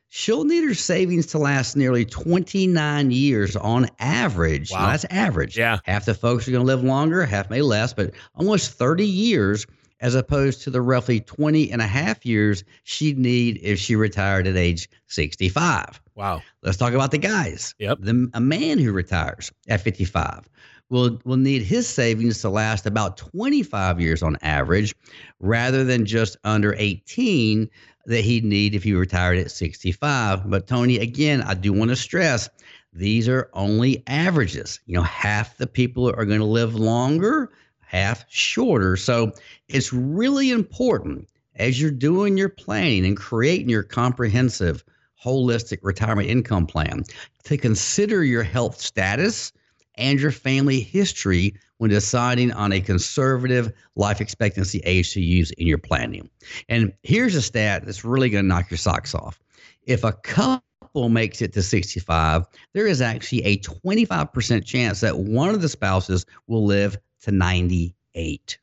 she'll 0.09 0.43
need 0.43 0.63
her 0.63 0.73
savings 0.73 1.27
to 1.27 1.37
last 1.37 1.75
nearly 1.75 2.05
29 2.05 3.11
years 3.11 3.55
on 3.55 3.87
average. 3.99 4.71
Wow. 4.71 4.79
Now, 4.79 4.87
that's 4.87 5.05
average. 5.05 5.57
Yeah. 5.57 5.79
Half 5.83 6.05
the 6.05 6.13
folks 6.13 6.47
are 6.47 6.51
going 6.51 6.65
to 6.65 6.67
live 6.67 6.83
longer, 6.83 7.25
half 7.25 7.49
may 7.49 7.61
less, 7.61 7.93
but 7.93 8.13
almost 8.35 8.73
30 8.73 9.05
years 9.05 9.65
as 10.01 10.15
opposed 10.15 10.63
to 10.63 10.69
the 10.69 10.81
roughly 10.81 11.19
20 11.19 11.71
and 11.71 11.81
a 11.81 11.87
half 11.87 12.25
years 12.25 12.63
she'd 12.83 13.19
need 13.19 13.59
if 13.61 13.79
she 13.79 13.95
retired 13.95 14.47
at 14.47 14.55
age 14.55 14.89
65. 15.07 16.01
Wow. 16.15 16.41
Let's 16.61 16.77
talk 16.77 16.93
about 16.93 17.11
the 17.11 17.17
guys. 17.17 17.75
Yep. 17.79 17.99
The, 18.01 18.29
a 18.33 18.39
man 18.39 18.79
who 18.79 18.91
retires 18.91 19.51
at 19.67 19.81
55 19.81 20.49
will 20.89 21.19
will 21.23 21.37
need 21.37 21.61
his 21.61 21.87
savings 21.87 22.41
to 22.41 22.49
last 22.49 22.85
about 22.85 23.17
25 23.17 24.01
years 24.01 24.23
on 24.23 24.37
average 24.41 24.95
rather 25.39 25.83
than 25.83 26.05
just 26.05 26.37
under 26.43 26.73
18 26.77 27.69
that 28.09 28.25
he'd 28.25 28.43
need 28.43 28.73
if 28.73 28.83
he 28.83 28.93
retired 28.93 29.37
at 29.37 29.51
65. 29.51 30.49
But 30.49 30.65
Tony, 30.65 30.97
again, 30.97 31.43
I 31.43 31.53
do 31.53 31.71
want 31.71 31.89
to 31.89 31.95
stress 31.95 32.49
these 32.91 33.29
are 33.29 33.51
only 33.53 34.03
averages. 34.07 34.79
You 34.87 34.95
know, 34.95 35.03
half 35.03 35.57
the 35.57 35.67
people 35.67 36.09
are 36.09 36.25
going 36.25 36.39
to 36.39 36.45
live 36.45 36.73
longer, 36.73 37.51
half 37.81 38.25
shorter. 38.27 38.97
So 38.97 39.33
it's 39.67 39.93
really 39.93 40.49
important 40.49 41.29
as 41.55 41.79
you're 41.79 41.91
doing 41.91 42.35
your 42.35 42.49
planning 42.49 43.05
and 43.05 43.15
creating 43.15 43.69
your 43.69 43.83
comprehensive 43.83 44.83
holistic 45.23 45.79
retirement 45.83 46.29
income 46.29 46.65
plan 46.65 47.03
to 47.43 47.57
consider 47.57 48.23
your 48.23 48.43
health 48.43 48.81
status 48.81 49.51
and 49.99 50.19
your 50.19 50.31
family 50.31 50.79
history 50.79 51.53
when 51.77 51.89
deciding 51.89 52.51
on 52.51 52.71
a 52.71 52.81
conservative 52.81 53.71
life 53.95 54.21
expectancy 54.21 54.79
age 54.85 55.13
to 55.13 55.21
use 55.21 55.51
in 55.51 55.67
your 55.67 55.77
planning. 55.77 56.29
And 56.67 56.93
here's 57.03 57.35
a 57.35 57.41
stat 57.41 57.85
that's 57.85 58.03
really 58.03 58.29
going 58.29 58.43
to 58.43 58.47
knock 58.47 58.69
your 58.69 58.77
socks 58.77 59.13
off. 59.13 59.39
If 59.83 60.03
a 60.03 60.13
couple 60.13 61.09
makes 61.09 61.41
it 61.41 61.53
to 61.53 61.63
65, 61.63 62.45
there 62.73 62.87
is 62.87 63.01
actually 63.01 63.43
a 63.43 63.57
25% 63.59 64.65
chance 64.65 65.01
that 65.01 65.19
one 65.19 65.49
of 65.49 65.61
the 65.61 65.69
spouses 65.69 66.25
will 66.47 66.65
live 66.65 66.97
to 67.21 67.31
98. 67.31 68.57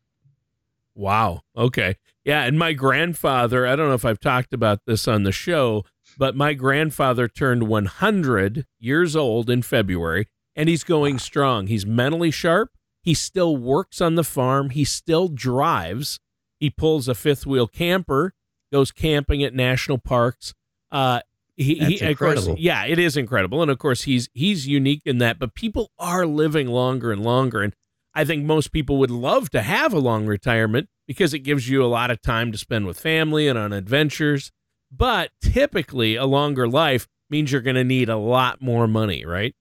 Wow. 0.95 1.43
Okay. 1.57 1.97
Yeah. 2.25 2.43
And 2.45 2.59
my 2.59 2.73
grandfather, 2.73 3.67
I 3.67 3.77
don't 3.77 3.89
know 3.89 3.95
if 3.95 4.05
I've 4.05 4.21
talked 4.21 4.53
about 4.53 4.81
this 4.87 5.07
on 5.07 5.23
the 5.23 5.33
show, 5.33 5.85
but 6.19 6.35
my 6.35 6.55
grandfather 6.55 7.29
turned 7.29 7.65
100 7.65 8.67
years 8.79 9.15
old 9.17 9.49
in 9.51 9.63
February 9.63 10.27
and 10.57 10.69
he's 10.69 10.83
going 10.83 11.19
strong. 11.19 11.67
He's 11.67 11.87
mentally 11.87 12.31
sharp. 12.31 12.71
He 13.03 13.15
still 13.15 13.57
works 13.57 14.01
on 14.01 14.17
the 14.17 14.25
farm. 14.25 14.71
He 14.71 14.85
still 14.85 15.29
drives. 15.29 16.19
He 16.59 16.71
pulls 16.71 17.07
a 17.07 17.15
fifth 17.15 17.47
wheel 17.47 17.69
camper, 17.69 18.33
goes 18.73 18.91
camping 18.91 19.45
at 19.45 19.55
national 19.55 19.99
parks. 19.99 20.55
Uh, 20.91 21.21
he, 21.57 21.79
That's 21.79 22.01
he, 22.01 22.07
incredible. 22.07 22.47
Course, 22.49 22.59
yeah, 22.61 22.85
it 22.87 22.99
is 22.99 23.17
incredible, 23.17 23.63
and 23.63 23.71
of 23.71 23.79
course 23.79 24.03
he's 24.03 24.29
he's 24.35 24.67
unique 24.67 25.03
in 25.05 25.19
that. 25.19 25.39
But 25.39 25.55
people 25.55 25.91
are 25.99 26.27
living 26.27 26.69
longer 26.69 27.13
and 27.13 27.23
longer, 27.23 27.63
and 27.63 27.75
I 28.15 28.25
think 28.25 28.45
most 28.45 28.73
people 28.73 28.99
would 28.99 29.11
love 29.11 29.51
to 29.51 29.63
have 29.63 29.93
a 29.93 29.99
long 29.99 30.27
retirement 30.27 30.89
because 31.07 31.33
it 31.33 31.41
gives 31.41 31.69
you 31.69 31.85
a 31.85 31.87
lot 31.87 32.11
of 32.11 32.21
time 32.21 32.53
to 32.53 32.59
spend 32.59 32.87
with 32.87 32.99
family 32.99 33.49
and 33.49 33.59
on 33.59 33.73
adventures. 33.73 34.53
But 34.91 35.31
typically, 35.41 36.17
a 36.17 36.27
longer 36.27 36.69
life 36.69 37.09
means 37.31 37.53
you're 37.53 37.61
going 37.61 37.77
to 37.77 37.85
need 37.85 38.09
a 38.09 38.17
lot 38.17 38.61
more 38.61 38.87
money, 38.87 39.25
right? 39.25 39.55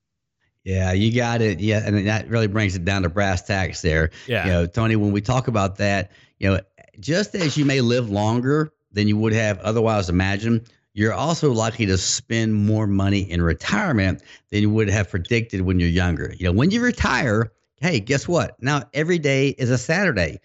Yeah, 0.66 0.94
you 0.94 1.16
got 1.16 1.42
it. 1.42 1.60
Yeah, 1.60 1.84
and 1.86 2.08
that 2.08 2.28
really 2.28 2.48
brings 2.48 2.76
it 2.76 2.84
down 2.84 3.04
to 3.04 3.10
brass 3.10 3.44
tacks 3.44 3.82
there. 3.82 4.10
Yeah. 4.28 4.46
You 4.46 4.52
know, 4.52 4.66
Tony, 4.66 4.96
when 4.96 5.12
we 5.12 5.22
talk 5.22 5.48
about 5.48 5.78
that, 5.78 6.12
you 6.40 6.50
know, 6.50 6.60
just 7.00 7.36
as 7.36 7.56
you 7.56 7.66
may 7.66 7.82
live 7.82 8.10
longer 8.10 8.74
than 8.92 9.08
you 9.08 9.16
would 9.16 9.34
have 9.34 9.60
otherwise 9.60 10.10
imagined, 10.10 10.68
you're 10.94 11.14
also 11.14 11.52
likely 11.52 11.86
to 11.86 11.98
spend 11.98 12.56
more 12.56 12.88
money 12.88 13.30
in 13.30 13.42
retirement 13.42 14.24
than 14.50 14.62
you 14.62 14.70
would 14.72 14.90
have 14.90 15.10
predicted 15.10 15.62
when 15.62 15.80
you're 15.80 15.90
younger. 15.90 16.34
You 16.38 16.46
know, 16.46 16.54
when 16.54 16.72
you 16.72 16.82
retire, 16.82 17.52
hey, 17.80 18.00
guess 18.00 18.28
what? 18.28 18.56
Now 18.62 18.84
every 18.94 19.20
day 19.20 19.50
is 19.50 19.70
a 19.70 19.78
Saturday. 19.78 20.40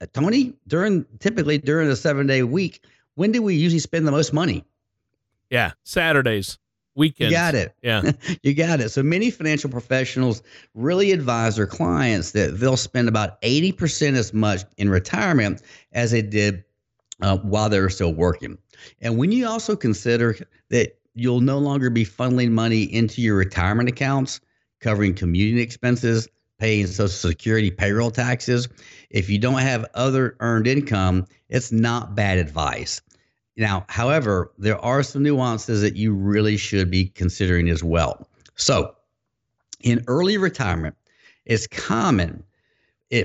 Uh, 0.00 0.06
Tony, 0.12 0.54
during 0.68 1.06
typically 1.18 1.58
during 1.58 1.88
a 1.88 1.96
seven 1.96 2.26
day 2.26 2.44
week, 2.44 2.84
when 3.14 3.32
do 3.32 3.42
we 3.42 3.56
usually 3.56 3.80
spend 3.80 4.06
the 4.06 4.12
most 4.12 4.32
money? 4.32 4.64
Yeah, 5.50 5.72
Saturdays, 5.82 6.58
weekends. 6.96 7.30
You 7.30 7.36
got 7.36 7.54
it. 7.54 7.74
Yeah. 7.82 8.12
you 8.42 8.54
got 8.54 8.80
it. 8.80 8.90
So 8.90 9.02
many 9.02 9.30
financial 9.30 9.70
professionals 9.70 10.42
really 10.74 11.12
advise 11.12 11.56
their 11.56 11.66
clients 11.66 12.32
that 12.32 12.58
they'll 12.58 12.76
spend 12.76 13.08
about 13.08 13.40
80% 13.42 14.16
as 14.16 14.32
much 14.32 14.62
in 14.78 14.88
retirement 14.88 15.62
as 15.92 16.10
they 16.10 16.22
did 16.22 16.64
uh, 17.20 17.36
while 17.38 17.68
they 17.68 17.80
were 17.80 17.90
still 17.90 18.12
working. 18.12 18.58
And 19.00 19.16
when 19.18 19.32
you 19.32 19.46
also 19.46 19.76
consider 19.76 20.36
that 20.70 20.98
you'll 21.14 21.40
no 21.40 21.58
longer 21.58 21.90
be 21.90 22.04
funneling 22.04 22.50
money 22.50 22.82
into 22.82 23.22
your 23.22 23.36
retirement 23.36 23.88
accounts, 23.88 24.40
covering 24.80 25.14
commuting 25.14 25.58
expenses, 25.58 26.28
paying 26.58 26.86
Social 26.86 27.08
Security 27.08 27.70
payroll 27.70 28.10
taxes, 28.10 28.68
if 29.10 29.28
you 29.28 29.38
don't 29.38 29.58
have 29.58 29.86
other 29.94 30.36
earned 30.40 30.66
income, 30.66 31.26
it's 31.48 31.72
not 31.72 32.14
bad 32.14 32.38
advice. 32.38 33.00
Now, 33.56 33.84
however, 33.88 34.52
there 34.58 34.78
are 34.78 35.02
some 35.02 35.22
nuances 35.22 35.80
that 35.80 35.96
you 35.96 36.12
really 36.12 36.56
should 36.56 36.90
be 36.90 37.06
considering 37.08 37.68
as 37.68 37.82
well. 37.82 38.28
So, 38.54 38.94
in 39.80 40.04
early 40.08 40.36
retirement, 40.36 40.96
it's 41.44 41.66
common 41.66 42.42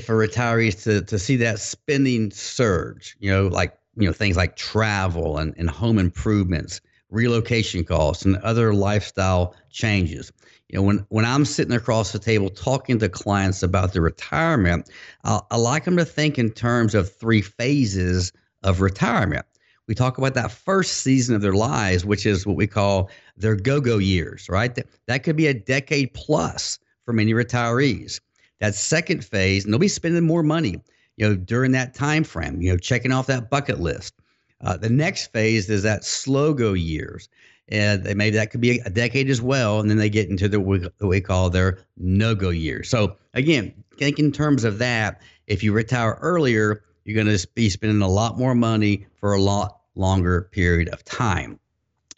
for 0.03 0.15
retirees 0.15 0.83
to, 0.83 1.01
to 1.01 1.17
see 1.17 1.35
that 1.37 1.59
spending 1.59 2.31
surge, 2.31 3.17
you 3.19 3.31
know, 3.31 3.47
like 3.47 3.77
you 3.97 4.07
know 4.07 4.13
things 4.13 4.37
like 4.37 4.55
travel 4.55 5.37
and, 5.37 5.53
and 5.57 5.69
home 5.69 5.97
improvements 5.97 6.81
relocation 7.09 7.83
costs 7.83 8.23
and 8.23 8.37
other 8.37 8.73
lifestyle 8.73 9.53
changes 9.69 10.31
you 10.69 10.77
know 10.77 10.81
when 10.81 11.05
when 11.09 11.25
i'm 11.25 11.43
sitting 11.43 11.73
across 11.73 12.11
the 12.11 12.19
table 12.19 12.49
talking 12.49 12.97
to 12.99 13.09
clients 13.09 13.63
about 13.63 13.93
their 13.93 14.01
retirement 14.01 14.89
i 15.25 15.39
i 15.51 15.57
like 15.57 15.83
them 15.83 15.97
to 15.97 16.05
think 16.05 16.39
in 16.39 16.49
terms 16.49 16.95
of 16.95 17.13
three 17.13 17.41
phases 17.41 18.31
of 18.63 18.79
retirement 18.79 19.45
we 19.91 19.95
talk 19.95 20.17
about 20.17 20.33
that 20.33 20.51
first 20.51 20.99
season 20.99 21.35
of 21.35 21.41
their 21.41 21.53
lives 21.53 22.05
which 22.05 22.25
is 22.25 22.47
what 22.47 22.55
we 22.55 22.65
call 22.65 23.09
their 23.37 23.55
go-go 23.55 23.97
years 23.97 24.47
right 24.49 24.75
that, 24.75 24.87
that 25.07 25.23
could 25.23 25.35
be 25.35 25.47
a 25.47 25.53
decade 25.53 26.13
plus 26.13 26.79
for 27.05 27.13
many 27.13 27.33
retirees 27.33 28.19
that 28.59 28.73
second 28.73 29.23
phase 29.23 29.63
and 29.63 29.73
they'll 29.73 29.79
be 29.79 29.87
spending 29.87 30.25
more 30.25 30.43
money 30.43 30.81
you 31.21 31.27
know, 31.27 31.35
during 31.35 31.71
that 31.71 31.93
time 31.93 32.23
frame, 32.23 32.61
you 32.61 32.71
know, 32.71 32.77
checking 32.77 33.11
off 33.11 33.27
that 33.27 33.49
bucket 33.49 33.79
list. 33.79 34.15
Uh, 34.61 34.75
the 34.75 34.89
next 34.89 35.31
phase 35.31 35.69
is 35.69 35.83
that 35.83 36.03
slow 36.03 36.53
go 36.53 36.73
years. 36.73 37.29
And 37.69 38.03
they, 38.03 38.15
maybe 38.15 38.35
that 38.37 38.51
could 38.51 38.59
be 38.59 38.79
a 38.79 38.89
decade 38.89 39.29
as 39.29 39.41
well. 39.41 39.79
And 39.79 39.89
then 39.89 39.97
they 39.97 40.09
get 40.09 40.29
into 40.29 40.49
the 40.49 40.59
what 40.59 40.91
we 40.99 41.21
call 41.21 41.49
their 41.49 41.79
no 41.97 42.35
go 42.35 42.49
years. 42.49 42.89
So, 42.89 43.15
again, 43.33 43.73
think 43.97 44.19
in 44.19 44.31
terms 44.31 44.63
of 44.63 44.79
that. 44.79 45.21
If 45.47 45.63
you 45.63 45.73
retire 45.73 46.17
earlier, 46.21 46.83
you're 47.05 47.23
going 47.23 47.37
to 47.37 47.47
be 47.53 47.69
spending 47.69 48.01
a 48.01 48.07
lot 48.07 48.37
more 48.37 48.55
money 48.55 49.05
for 49.19 49.33
a 49.33 49.41
lot 49.41 49.80
longer 49.95 50.49
period 50.51 50.89
of 50.89 51.03
time. 51.03 51.59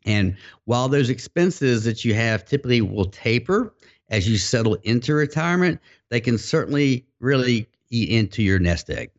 And 0.05 0.35
while 0.65 0.89
those 0.89 1.09
expenses 1.09 1.83
that 1.85 2.03
you 2.03 2.13
have 2.13 2.45
typically 2.45 2.81
will 2.81 3.05
taper 3.05 3.73
as 4.09 4.27
you 4.27 4.37
settle 4.37 4.75
into 4.83 5.13
retirement, 5.13 5.79
they 6.09 6.19
can 6.19 6.37
certainly 6.37 7.05
really 7.19 7.67
eat 7.89 8.09
into 8.09 8.43
your 8.43 8.59
nest 8.59 8.89
egg. 8.89 9.11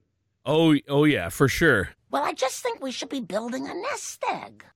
Oh, 0.47 0.77
oh 0.88 1.05
yeah, 1.05 1.31
for 1.31 1.49
sure. 1.49 1.90
Well, 2.11 2.23
I 2.23 2.33
just 2.33 2.62
think 2.62 2.83
we 2.83 2.93
should 2.93 3.09
be 3.09 3.21
building 3.21 3.67
a 3.69 3.75
nest 3.75 4.23
egg. 4.31 4.64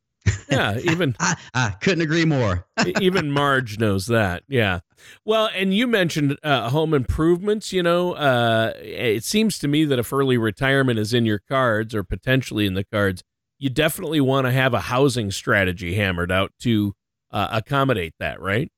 Yeah, 0.51 0.79
even 0.79 1.14
I, 1.21 1.37
I 1.53 1.71
couldn't 1.71 2.01
agree 2.01 2.25
more. 2.25 2.67
even 3.01 3.31
Marge 3.31 3.79
knows 3.79 4.07
that. 4.07 4.45
Yeah. 4.49 4.81
Well, 5.25 5.51
and 5.55 5.75
you 5.75 5.87
mentioned 5.87 6.38
uh, 6.43 6.71
home 6.71 6.95
improvements. 6.95 7.73
You 7.73 7.83
know, 7.83 8.12
uh, 8.14 8.73
it 8.77 9.25
seems 9.25 9.59
to 9.59 9.69
me 9.69 9.85
that 9.85 9.99
if 9.99 10.12
early 10.12 10.38
retirement 10.38 10.99
is 10.99 11.12
in 11.12 11.27
your 11.27 11.38
cards 11.38 11.95
or 11.95 12.03
potentially 12.03 12.67
in 12.67 12.75
the 12.75 12.85
cards, 12.85 13.23
you 13.59 13.71
definitely 13.71 14.21
want 14.21 14.47
to 14.47 14.53
have 14.53 14.75
a 14.75 14.81
housing 14.81 15.31
strategy 15.31 15.94
hammered 15.94 16.33
out 16.33 16.53
to 16.61 16.94
uh, 17.31 17.49
accommodate 17.53 18.14
that, 18.18 18.40
right? 18.40 18.71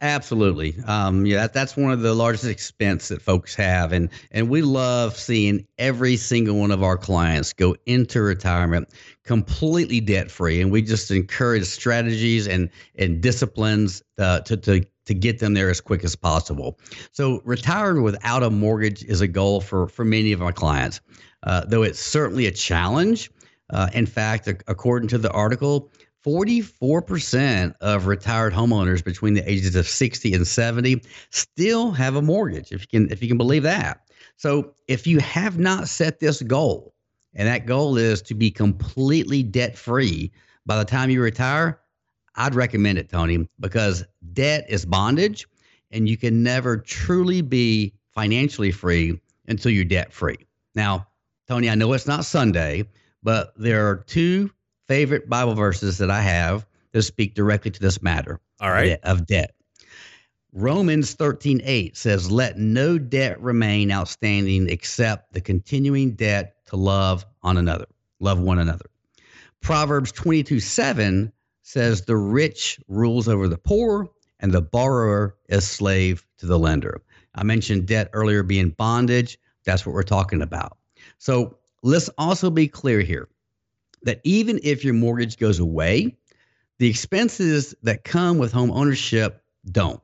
Absolutely. 0.00 0.74
Um, 0.86 1.24
yeah, 1.24 1.36
that, 1.42 1.52
that's 1.52 1.76
one 1.76 1.92
of 1.92 2.00
the 2.00 2.14
largest 2.14 2.46
expense 2.46 3.06
that 3.08 3.22
folks 3.22 3.54
have, 3.54 3.92
and 3.92 4.08
and 4.32 4.48
we 4.48 4.60
love 4.60 5.16
seeing 5.16 5.64
every 5.78 6.16
single 6.16 6.56
one 6.56 6.72
of 6.72 6.82
our 6.82 6.96
clients 6.96 7.52
go 7.52 7.76
into 7.86 8.22
retirement 8.22 8.88
completely 9.22 10.00
debt 10.00 10.32
free, 10.32 10.60
and 10.60 10.72
we 10.72 10.82
just 10.82 11.12
encourage 11.12 11.64
strategies 11.64 12.48
and 12.48 12.68
and 12.96 13.20
disciplines 13.20 14.02
uh, 14.18 14.40
to 14.40 14.56
to 14.56 14.84
to 15.04 15.14
get 15.14 15.38
them 15.38 15.54
there 15.54 15.70
as 15.70 15.80
quick 15.80 16.02
as 16.02 16.16
possible. 16.16 16.80
So 17.12 17.40
retiring 17.44 18.02
without 18.02 18.42
a 18.42 18.50
mortgage 18.50 19.04
is 19.04 19.20
a 19.20 19.28
goal 19.28 19.60
for 19.60 19.86
for 19.86 20.04
many 20.04 20.32
of 20.32 20.42
our 20.42 20.52
clients, 20.52 21.00
uh, 21.44 21.64
though 21.66 21.84
it's 21.84 22.00
certainly 22.00 22.46
a 22.46 22.52
challenge. 22.52 23.30
Uh, 23.70 23.88
in 23.92 24.06
fact, 24.06 24.48
according 24.68 25.08
to 25.08 25.18
the 25.18 25.30
article, 25.32 25.90
44% 26.24 27.74
of 27.80 28.06
retired 28.06 28.52
homeowners 28.52 29.04
between 29.04 29.34
the 29.34 29.48
ages 29.48 29.76
of 29.76 29.86
60 29.86 30.34
and 30.34 30.46
70 30.46 31.02
still 31.30 31.92
have 31.92 32.16
a 32.16 32.22
mortgage 32.22 32.72
if 32.72 32.82
you 32.82 32.86
can 32.88 33.12
if 33.12 33.22
you 33.22 33.28
can 33.28 33.38
believe 33.38 33.62
that. 33.62 34.00
So, 34.36 34.72
if 34.88 35.06
you 35.06 35.18
have 35.20 35.58
not 35.58 35.88
set 35.88 36.18
this 36.18 36.42
goal 36.42 36.94
and 37.34 37.46
that 37.46 37.66
goal 37.66 37.96
is 37.96 38.22
to 38.22 38.34
be 38.34 38.50
completely 38.50 39.42
debt 39.42 39.78
free 39.78 40.32
by 40.66 40.78
the 40.78 40.84
time 40.84 41.10
you 41.10 41.22
retire, 41.22 41.80
I'd 42.34 42.54
recommend 42.54 42.98
it, 42.98 43.08
Tony, 43.08 43.48
because 43.60 44.04
debt 44.32 44.66
is 44.68 44.84
bondage 44.84 45.46
and 45.90 46.08
you 46.08 46.16
can 46.16 46.42
never 46.42 46.76
truly 46.76 47.40
be 47.40 47.94
financially 48.14 48.72
free 48.72 49.20
until 49.46 49.70
you're 49.70 49.84
debt 49.84 50.12
free. 50.12 50.38
Now, 50.74 51.06
Tony, 51.46 51.70
I 51.70 51.76
know 51.76 51.92
it's 51.92 52.06
not 52.06 52.24
Sunday, 52.24 52.84
but 53.26 53.52
there 53.56 53.88
are 53.88 53.96
two 53.96 54.48
favorite 54.86 55.28
Bible 55.28 55.56
verses 55.56 55.98
that 55.98 56.12
I 56.12 56.20
have 56.20 56.64
that 56.92 57.02
speak 57.02 57.34
directly 57.34 57.72
to 57.72 57.80
this 57.80 58.00
matter. 58.00 58.38
All 58.60 58.70
right. 58.70 59.00
Of 59.02 59.26
debt. 59.26 59.52
Romans 60.52 61.12
13, 61.14 61.60
8 61.64 61.96
says, 61.96 62.30
Let 62.30 62.56
no 62.56 62.98
debt 62.98 63.42
remain 63.42 63.90
outstanding 63.90 64.68
except 64.70 65.32
the 65.32 65.40
continuing 65.40 66.12
debt 66.12 66.54
to 66.66 66.76
love 66.76 67.26
on 67.42 67.56
another, 67.56 67.86
love 68.20 68.38
one 68.38 68.60
another. 68.60 68.86
Proverbs 69.60 70.12
22, 70.12 70.60
7 70.60 71.32
says, 71.62 72.02
The 72.02 72.16
rich 72.16 72.78
rules 72.86 73.26
over 73.26 73.48
the 73.48 73.58
poor, 73.58 74.08
and 74.38 74.52
the 74.52 74.62
borrower 74.62 75.36
is 75.48 75.68
slave 75.68 76.24
to 76.38 76.46
the 76.46 76.60
lender. 76.60 77.02
I 77.34 77.42
mentioned 77.42 77.86
debt 77.86 78.08
earlier 78.12 78.44
being 78.44 78.70
bondage. 78.70 79.36
That's 79.64 79.84
what 79.84 79.96
we're 79.96 80.04
talking 80.04 80.42
about. 80.42 80.78
So 81.18 81.58
let's 81.82 82.08
also 82.18 82.50
be 82.50 82.68
clear 82.68 83.00
here 83.00 83.28
that 84.02 84.20
even 84.24 84.60
if 84.62 84.84
your 84.84 84.94
mortgage 84.94 85.38
goes 85.38 85.58
away, 85.58 86.16
The 86.78 86.88
expenses 86.88 87.74
that 87.82 88.04
come 88.04 88.38
with 88.38 88.52
home 88.52 88.70
ownership 88.70 89.42
don't. 89.70 90.00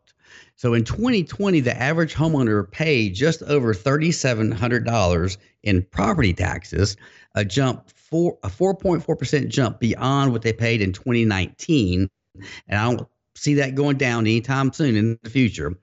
So 0.56 0.74
in 0.74 0.84
2020, 0.84 1.60
the 1.60 1.76
average 1.80 2.14
homeowner 2.14 2.70
paid 2.70 3.14
just 3.14 3.42
over 3.42 3.74
$3,700 3.74 5.36
in 5.64 5.82
property 5.90 6.32
taxes, 6.32 6.96
a 7.34 7.44
jump 7.44 7.90
four 7.90 8.38
a 8.42 8.48
4.4% 8.48 9.48
jump 9.48 9.80
beyond 9.80 10.32
what 10.32 10.42
they 10.42 10.52
paid 10.52 10.80
in 10.80 10.92
2019. 10.92 12.08
And 12.68 12.78
I 12.78 12.90
don't 12.90 13.08
see 13.34 13.54
that 13.54 13.74
going 13.74 13.96
down 13.96 14.20
anytime 14.20 14.72
soon 14.72 14.96
in 14.96 15.18
the 15.22 15.30
future. 15.30 15.74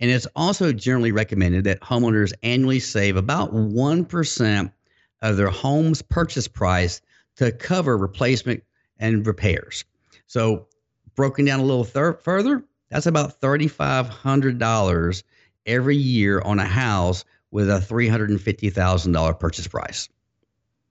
And 0.00 0.10
it's 0.10 0.26
also 0.36 0.72
generally 0.72 1.12
recommended 1.12 1.64
that 1.64 1.80
homeowners 1.80 2.32
annually 2.42 2.80
save 2.80 3.16
about 3.16 3.54
1% 3.54 4.72
of 5.24 5.36
their 5.38 5.50
home's 5.50 6.02
purchase 6.02 6.46
price 6.46 7.00
to 7.36 7.50
cover 7.50 7.96
replacement 7.96 8.62
and 8.98 9.26
repairs. 9.26 9.84
So, 10.26 10.68
broken 11.16 11.46
down 11.46 11.60
a 11.60 11.64
little 11.64 11.84
thir- 11.84 12.18
further, 12.22 12.62
that's 12.90 13.06
about 13.06 13.40
$3,500 13.40 15.22
every 15.66 15.96
year 15.96 16.40
on 16.42 16.58
a 16.60 16.64
house 16.64 17.24
with 17.50 17.70
a 17.70 17.78
$350,000 17.78 19.40
purchase 19.40 19.66
price. 19.66 20.08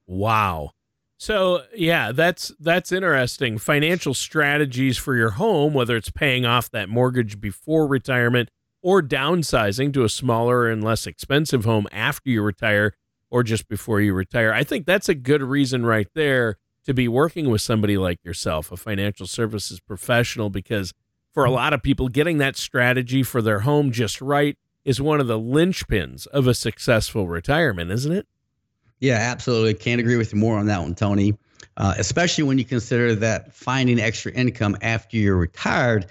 Wow. 0.07 0.71
So, 1.17 1.61
yeah, 1.75 2.11
that's 2.11 2.51
that's 2.59 2.91
interesting. 2.91 3.57
Financial 3.57 4.13
strategies 4.13 4.97
for 4.97 5.15
your 5.15 5.31
home, 5.31 5.73
whether 5.73 5.95
it's 5.95 6.09
paying 6.09 6.45
off 6.45 6.71
that 6.71 6.89
mortgage 6.89 7.39
before 7.39 7.87
retirement 7.87 8.49
or 8.81 9.01
downsizing 9.01 9.93
to 9.93 10.03
a 10.03 10.09
smaller 10.09 10.69
and 10.69 10.83
less 10.83 11.07
expensive 11.07 11.63
home 11.63 11.87
after 11.91 12.29
you 12.29 12.41
retire 12.41 12.93
or 13.33 13.41
just 13.41 13.67
before 13.67 13.99
you 13.99 14.13
retire. 14.13 14.53
I 14.53 14.63
think 14.63 14.85
that's 14.85 15.09
a 15.09 15.15
good 15.15 15.41
reason 15.41 15.87
right 15.87 16.07
there 16.13 16.57
to 16.85 16.93
be 16.93 17.07
working 17.07 17.49
with 17.49 17.61
somebody 17.61 17.97
like 17.97 18.23
yourself, 18.23 18.71
a 18.71 18.77
financial 18.77 19.25
services 19.25 19.79
professional 19.79 20.51
because 20.51 20.93
for 21.33 21.43
a 21.43 21.49
lot 21.49 21.73
of 21.73 21.81
people 21.81 22.09
getting 22.09 22.37
that 22.37 22.55
strategy 22.55 23.23
for 23.23 23.41
their 23.41 23.61
home 23.61 23.91
just 23.91 24.21
right 24.21 24.55
is 24.85 25.01
one 25.01 25.19
of 25.19 25.25
the 25.25 25.39
linchpins 25.39 26.27
of 26.27 26.45
a 26.45 26.53
successful 26.53 27.27
retirement, 27.27 27.89
isn't 27.89 28.11
it? 28.11 28.27
Yeah, 28.99 29.15
absolutely. 29.15 29.73
Can't 29.73 29.99
agree 29.99 30.17
with 30.17 30.31
you 30.31 30.37
more 30.37 30.59
on 30.59 30.67
that 30.67 30.81
one, 30.81 30.93
Tony. 30.93 31.35
Uh, 31.75 31.95
especially 31.97 32.43
when 32.43 32.59
you 32.59 32.65
consider 32.65 33.15
that 33.15 33.51
finding 33.51 33.99
extra 33.99 34.31
income 34.33 34.77
after 34.83 35.17
you're 35.17 35.37
retired. 35.37 36.05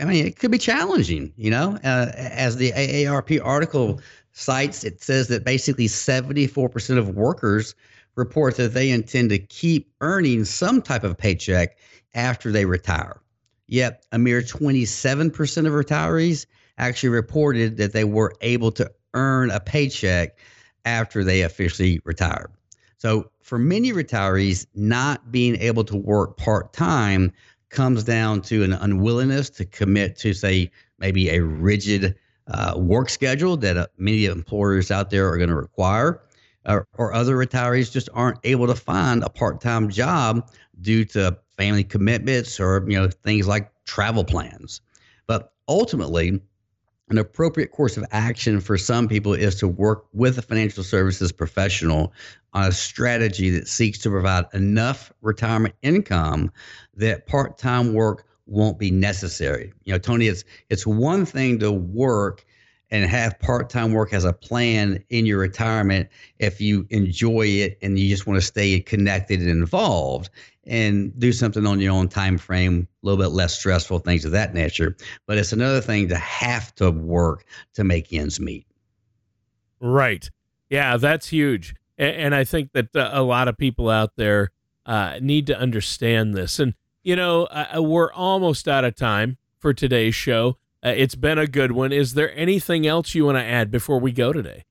I 0.00 0.04
mean, 0.06 0.26
it 0.26 0.40
could 0.40 0.50
be 0.50 0.58
challenging. 0.58 1.32
You 1.36 1.50
know, 1.50 1.78
uh, 1.84 2.10
as 2.16 2.56
the 2.56 2.72
AARP 2.72 3.40
article 3.44 4.00
cites, 4.32 4.84
it 4.84 5.02
says 5.02 5.28
that 5.28 5.44
basically 5.44 5.86
74% 5.86 6.98
of 6.98 7.10
workers 7.10 7.74
report 8.16 8.56
that 8.56 8.74
they 8.74 8.90
intend 8.90 9.30
to 9.30 9.38
keep 9.38 9.90
earning 10.00 10.44
some 10.44 10.82
type 10.82 11.04
of 11.04 11.16
paycheck 11.16 11.76
after 12.14 12.50
they 12.52 12.64
retire. 12.64 13.20
Yet, 13.68 14.04
a 14.12 14.18
mere 14.18 14.42
27% 14.42 15.66
of 15.66 15.72
retirees 15.72 16.46
actually 16.78 17.08
reported 17.10 17.76
that 17.78 17.92
they 17.92 18.04
were 18.04 18.34
able 18.40 18.70
to 18.72 18.90
earn 19.14 19.50
a 19.50 19.60
paycheck 19.60 20.36
after 20.84 21.24
they 21.24 21.42
officially 21.42 22.00
retired. 22.04 22.50
So, 22.98 23.30
for 23.40 23.58
many 23.58 23.92
retirees, 23.92 24.66
not 24.74 25.32
being 25.32 25.56
able 25.56 25.84
to 25.84 25.96
work 25.96 26.36
part 26.36 26.72
time 26.72 27.32
comes 27.70 28.04
down 28.04 28.42
to 28.42 28.62
an 28.62 28.74
unwillingness 28.74 29.50
to 29.50 29.64
commit 29.64 30.16
to, 30.18 30.34
say, 30.34 30.70
maybe 30.98 31.30
a 31.30 31.42
rigid 31.42 32.14
uh, 32.48 32.74
work 32.76 33.08
schedule 33.08 33.56
that 33.58 33.76
uh, 33.76 33.86
many 33.98 34.26
employers 34.26 34.90
out 34.90 35.10
there 35.10 35.28
are 35.28 35.36
going 35.36 35.50
to 35.50 35.56
require, 35.56 36.20
or, 36.66 36.86
or 36.94 37.12
other 37.12 37.36
retirees 37.36 37.90
just 37.90 38.08
aren't 38.14 38.38
able 38.44 38.66
to 38.66 38.74
find 38.74 39.22
a 39.22 39.28
part 39.28 39.60
time 39.60 39.88
job 39.88 40.50
due 40.80 41.04
to 41.04 41.36
family 41.56 41.84
commitments 41.84 42.58
or 42.58 42.84
you 42.88 42.98
know 42.98 43.08
things 43.08 43.46
like 43.46 43.70
travel 43.84 44.24
plans. 44.24 44.80
But 45.26 45.52
ultimately, 45.68 46.40
an 47.08 47.18
appropriate 47.18 47.72
course 47.72 47.96
of 47.96 48.04
action 48.10 48.60
for 48.60 48.78
some 48.78 49.06
people 49.06 49.34
is 49.34 49.56
to 49.56 49.68
work 49.68 50.06
with 50.12 50.38
a 50.38 50.42
financial 50.42 50.82
services 50.82 51.30
professional 51.30 52.12
on 52.54 52.68
a 52.68 52.72
strategy 52.72 53.50
that 53.50 53.68
seeks 53.68 53.98
to 53.98 54.10
provide 54.10 54.46
enough 54.54 55.12
retirement 55.20 55.74
income 55.82 56.50
that 56.94 57.26
part-time 57.26 57.92
work 57.92 58.26
won't 58.46 58.78
be 58.78 58.90
necessary. 58.90 59.72
You 59.84 59.92
know, 59.92 59.98
Tony, 59.98 60.26
it's 60.26 60.44
it's 60.68 60.86
one 60.86 61.24
thing 61.24 61.58
to 61.60 61.72
work 61.72 62.44
and 62.90 63.08
have 63.08 63.38
part-time 63.38 63.92
work 63.94 64.12
as 64.12 64.24
a 64.24 64.34
plan 64.34 65.02
in 65.08 65.24
your 65.24 65.38
retirement 65.38 66.10
if 66.38 66.60
you 66.60 66.86
enjoy 66.90 67.46
it 67.46 67.78
and 67.80 67.98
you 67.98 68.06
just 68.08 68.26
want 68.26 68.38
to 68.38 68.46
stay 68.46 68.78
connected 68.80 69.40
and 69.40 69.48
involved 69.48 70.28
and 70.64 71.18
do 71.18 71.32
something 71.32 71.66
on 71.66 71.80
your 71.80 71.92
own 71.92 72.06
time 72.06 72.36
frame 72.36 72.86
a 73.02 73.06
little 73.06 73.22
bit 73.22 73.32
less 73.32 73.58
stressful 73.58 73.98
things 74.00 74.26
of 74.26 74.32
that 74.32 74.52
nature. 74.52 74.94
But 75.26 75.38
it's 75.38 75.54
another 75.54 75.80
thing 75.80 76.08
to 76.08 76.16
have 76.16 76.74
to 76.76 76.90
work 76.90 77.46
to 77.74 77.82
make 77.82 78.12
ends 78.12 78.38
meet. 78.38 78.66
Right. 79.80 80.30
Yeah 80.68 80.96
that's 80.98 81.28
huge. 81.28 81.74
And, 81.96 82.16
and 82.16 82.34
i 82.34 82.44
think 82.44 82.72
that 82.72 82.94
uh, 82.94 83.10
a 83.12 83.22
lot 83.22 83.48
of 83.48 83.56
people 83.56 83.88
out 83.88 84.16
there 84.16 84.50
uh, 84.84 85.18
need 85.20 85.46
to 85.46 85.58
understand 85.58 86.34
this. 86.34 86.58
And 86.58 86.74
you 87.02 87.16
know 87.16 87.44
uh, 87.44 87.80
we're 87.82 88.12
almost 88.12 88.68
out 88.68 88.84
of 88.84 88.94
time 88.94 89.36
for 89.58 89.72
today's 89.72 90.14
show 90.14 90.56
uh, 90.84 90.92
it's 90.96 91.14
been 91.14 91.38
a 91.38 91.46
good 91.46 91.72
one. 91.72 91.92
Is 91.92 92.14
there 92.14 92.36
anything 92.36 92.86
else 92.86 93.14
you 93.14 93.24
want 93.26 93.38
to 93.38 93.44
add 93.44 93.70
before 93.70 94.00
we 94.00 94.12
go 94.12 94.32
today? 94.32 94.64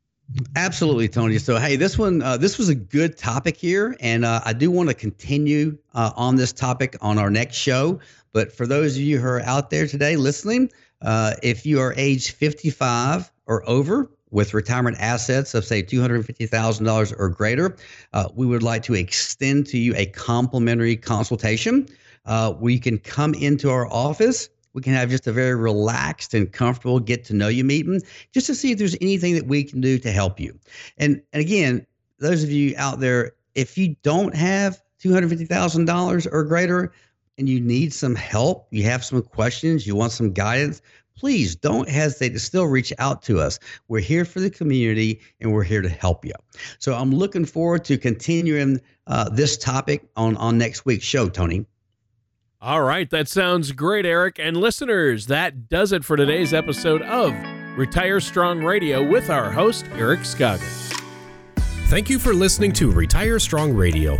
Absolutely, 0.55 1.07
Tony. 1.07 1.37
So, 1.37 1.57
hey, 1.57 1.75
this 1.75 1.97
one, 1.97 2.21
uh, 2.21 2.37
this 2.37 2.57
was 2.57 2.69
a 2.69 2.75
good 2.75 3.17
topic 3.17 3.57
here, 3.57 3.97
and 3.99 4.23
uh, 4.23 4.41
I 4.45 4.53
do 4.53 4.71
want 4.71 4.89
to 4.89 4.95
continue 4.95 5.77
uh, 5.93 6.11
on 6.15 6.35
this 6.35 6.53
topic 6.53 6.95
on 7.01 7.17
our 7.17 7.29
next 7.29 7.57
show. 7.57 7.99
But 8.33 8.51
for 8.51 8.65
those 8.65 8.95
of 8.95 9.01
you 9.01 9.19
who 9.19 9.27
are 9.27 9.41
out 9.41 9.69
there 9.69 9.87
today 9.87 10.15
listening, 10.15 10.71
uh, 11.01 11.33
if 11.43 11.65
you 11.65 11.79
are 11.79 11.93
age 11.97 12.31
55 12.31 13.31
or 13.45 13.67
over 13.69 14.09
with 14.29 14.53
retirement 14.53 14.95
assets 14.99 15.53
of 15.53 15.65
say 15.65 15.83
$250,000 15.83 17.19
or 17.19 17.29
greater, 17.29 17.75
uh, 18.13 18.29
we 18.33 18.45
would 18.45 18.63
like 18.63 18.83
to 18.83 18.93
extend 18.93 19.67
to 19.67 19.77
you 19.77 19.93
a 19.97 20.05
complimentary 20.05 20.95
consultation. 20.95 21.87
Uh, 22.25 22.53
we 22.59 22.77
can 22.79 22.97
come 22.99 23.33
into 23.33 23.69
our 23.69 23.91
office 23.91 24.49
we 24.73 24.81
can 24.81 24.93
have 24.93 25.09
just 25.09 25.27
a 25.27 25.31
very 25.31 25.55
relaxed 25.55 26.33
and 26.33 26.51
comfortable 26.51 26.99
get 26.99 27.25
to 27.25 27.33
know 27.33 27.47
you 27.47 27.63
meeting 27.63 28.01
just 28.33 28.47
to 28.47 28.55
see 28.55 28.71
if 28.71 28.77
there's 28.77 28.95
anything 29.01 29.35
that 29.35 29.47
we 29.47 29.63
can 29.63 29.81
do 29.81 29.97
to 29.99 30.11
help 30.11 30.39
you. 30.39 30.57
And, 30.97 31.21
and 31.33 31.41
again, 31.41 31.85
those 32.19 32.43
of 32.43 32.51
you 32.51 32.75
out 32.77 32.99
there, 32.99 33.33
if 33.55 33.77
you 33.77 33.95
don't 34.03 34.35
have 34.35 34.81
$250,000 35.03 36.27
or 36.31 36.43
greater 36.43 36.93
and 37.37 37.49
you 37.49 37.59
need 37.59 37.93
some 37.93 38.15
help, 38.15 38.67
you 38.71 38.83
have 38.83 39.03
some 39.03 39.21
questions, 39.21 39.85
you 39.85 39.95
want 39.95 40.11
some 40.11 40.31
guidance, 40.31 40.81
please 41.17 41.55
don't 41.55 41.89
hesitate 41.89 42.29
to 42.29 42.39
still 42.39 42.65
reach 42.65 42.93
out 42.97 43.21
to 43.23 43.39
us. 43.39 43.59
We're 43.87 43.99
here 43.99 44.25
for 44.25 44.39
the 44.39 44.49
community 44.49 45.19
and 45.39 45.51
we're 45.51 45.63
here 45.63 45.81
to 45.81 45.89
help 45.89 46.23
you. 46.23 46.33
So 46.79 46.93
I'm 46.93 47.11
looking 47.11 47.45
forward 47.45 47.83
to 47.85 47.97
continuing 47.97 48.79
uh, 49.07 49.29
this 49.29 49.57
topic 49.57 50.07
on, 50.15 50.37
on 50.37 50.57
next 50.57 50.85
week's 50.85 51.05
show, 51.05 51.27
Tony. 51.27 51.65
All 52.63 52.83
right, 52.83 53.09
that 53.09 53.27
sounds 53.27 53.71
great, 53.71 54.05
Eric. 54.05 54.37
And 54.37 54.55
listeners, 54.55 55.25
that 55.25 55.67
does 55.67 55.91
it 55.91 56.05
for 56.05 56.15
today's 56.15 56.53
episode 56.53 57.01
of 57.01 57.33
Retire 57.75 58.19
Strong 58.19 58.63
Radio 58.63 59.03
with 59.03 59.31
our 59.31 59.51
host, 59.51 59.87
Eric 59.93 60.23
Scoggins. 60.23 60.93
Thank 61.87 62.07
you 62.07 62.19
for 62.19 62.35
listening 62.35 62.71
to 62.73 62.91
Retire 62.91 63.39
Strong 63.39 63.73
Radio. 63.73 64.19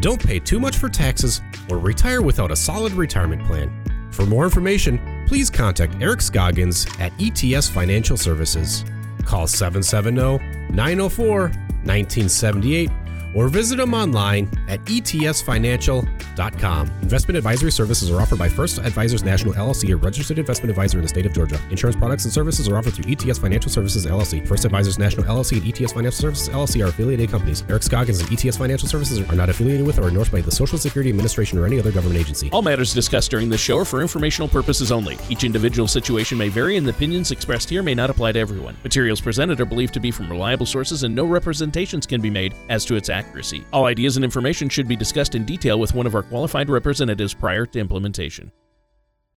Don't 0.00 0.24
pay 0.24 0.38
too 0.38 0.60
much 0.60 0.76
for 0.76 0.88
taxes 0.88 1.40
or 1.68 1.78
retire 1.78 2.22
without 2.22 2.52
a 2.52 2.56
solid 2.56 2.92
retirement 2.92 3.44
plan. 3.44 3.72
For 4.12 4.24
more 4.24 4.44
information, 4.44 5.24
please 5.26 5.50
contact 5.50 6.00
Eric 6.00 6.20
Scoggins 6.20 6.86
at 7.00 7.12
ETS 7.20 7.68
Financial 7.68 8.16
Services. 8.16 8.84
Call 9.24 9.48
770 9.48 10.38
904 10.72 11.40
1978 11.40 12.88
or 13.34 13.48
visit 13.48 13.78
them 13.78 13.94
online 13.94 14.48
at 14.70 14.82
etsfinancial.com. 14.84 16.90
Investment 17.02 17.36
advisory 17.36 17.72
services 17.72 18.10
are 18.10 18.20
offered 18.20 18.38
by 18.38 18.48
First 18.48 18.78
Advisors 18.78 19.24
National 19.24 19.52
LLC, 19.54 19.90
a 19.90 19.96
registered 19.96 20.38
investment 20.38 20.70
advisor 20.70 20.98
in 20.98 21.02
the 21.02 21.08
state 21.08 21.26
of 21.26 21.32
Georgia. 21.32 21.60
Insurance 21.70 21.96
products 21.96 22.24
and 22.24 22.32
services 22.32 22.68
are 22.68 22.78
offered 22.78 22.94
through 22.94 23.10
ETS 23.10 23.38
Financial 23.38 23.70
Services 23.70 24.06
LLC. 24.06 24.46
First 24.46 24.64
Advisors 24.64 24.98
National 24.98 25.24
LLC 25.24 25.60
and 25.60 25.68
ETS 25.68 25.92
Financial 25.92 26.20
Services 26.20 26.48
LLC 26.48 26.84
are 26.84 26.88
affiliated 26.88 27.30
companies. 27.30 27.64
Eric 27.68 27.82
Scoggins 27.82 28.20
and 28.20 28.32
ETS 28.32 28.56
Financial 28.56 28.88
Services 28.88 29.28
are 29.28 29.34
not 29.34 29.50
affiliated 29.50 29.84
with 29.84 29.98
or 29.98 30.08
endorsed 30.08 30.30
by 30.30 30.40
the 30.40 30.50
Social 30.50 30.78
Security 30.78 31.10
Administration 31.10 31.58
or 31.58 31.66
any 31.66 31.78
other 31.78 31.90
government 31.90 32.20
agency. 32.20 32.48
All 32.52 32.62
matters 32.62 32.94
discussed 32.94 33.30
during 33.30 33.48
this 33.48 33.60
show 33.60 33.78
are 33.78 33.84
for 33.84 34.00
informational 34.00 34.48
purposes 34.48 34.92
only. 34.92 35.18
Each 35.28 35.42
individual 35.42 35.88
situation 35.88 36.38
may 36.38 36.48
vary, 36.48 36.76
and 36.76 36.86
the 36.86 36.92
opinions 36.92 37.32
expressed 37.32 37.68
here 37.68 37.82
may 37.82 37.94
not 37.94 38.08
apply 38.08 38.32
to 38.32 38.38
everyone. 38.38 38.76
Materials 38.84 39.20
presented 39.20 39.60
are 39.60 39.66
believed 39.66 39.94
to 39.94 40.00
be 40.00 40.12
from 40.12 40.30
reliable 40.30 40.66
sources, 40.66 41.02
and 41.02 41.14
no 41.14 41.24
representations 41.24 42.06
can 42.06 42.20
be 42.20 42.30
made 42.30 42.54
as 42.68 42.84
to 42.84 42.94
its 42.94 43.08
accuracy. 43.08 43.64
All 43.72 43.86
ideas 43.86 44.16
and 44.16 44.24
should 44.68 44.88
be 44.88 44.96
discussed 44.96 45.34
in 45.34 45.44
detail 45.44 45.78
with 45.80 45.94
one 45.94 46.06
of 46.06 46.14
our 46.14 46.22
qualified 46.22 46.68
representatives 46.68 47.34
prior 47.34 47.66
to 47.66 47.78
implementation. 47.78 48.52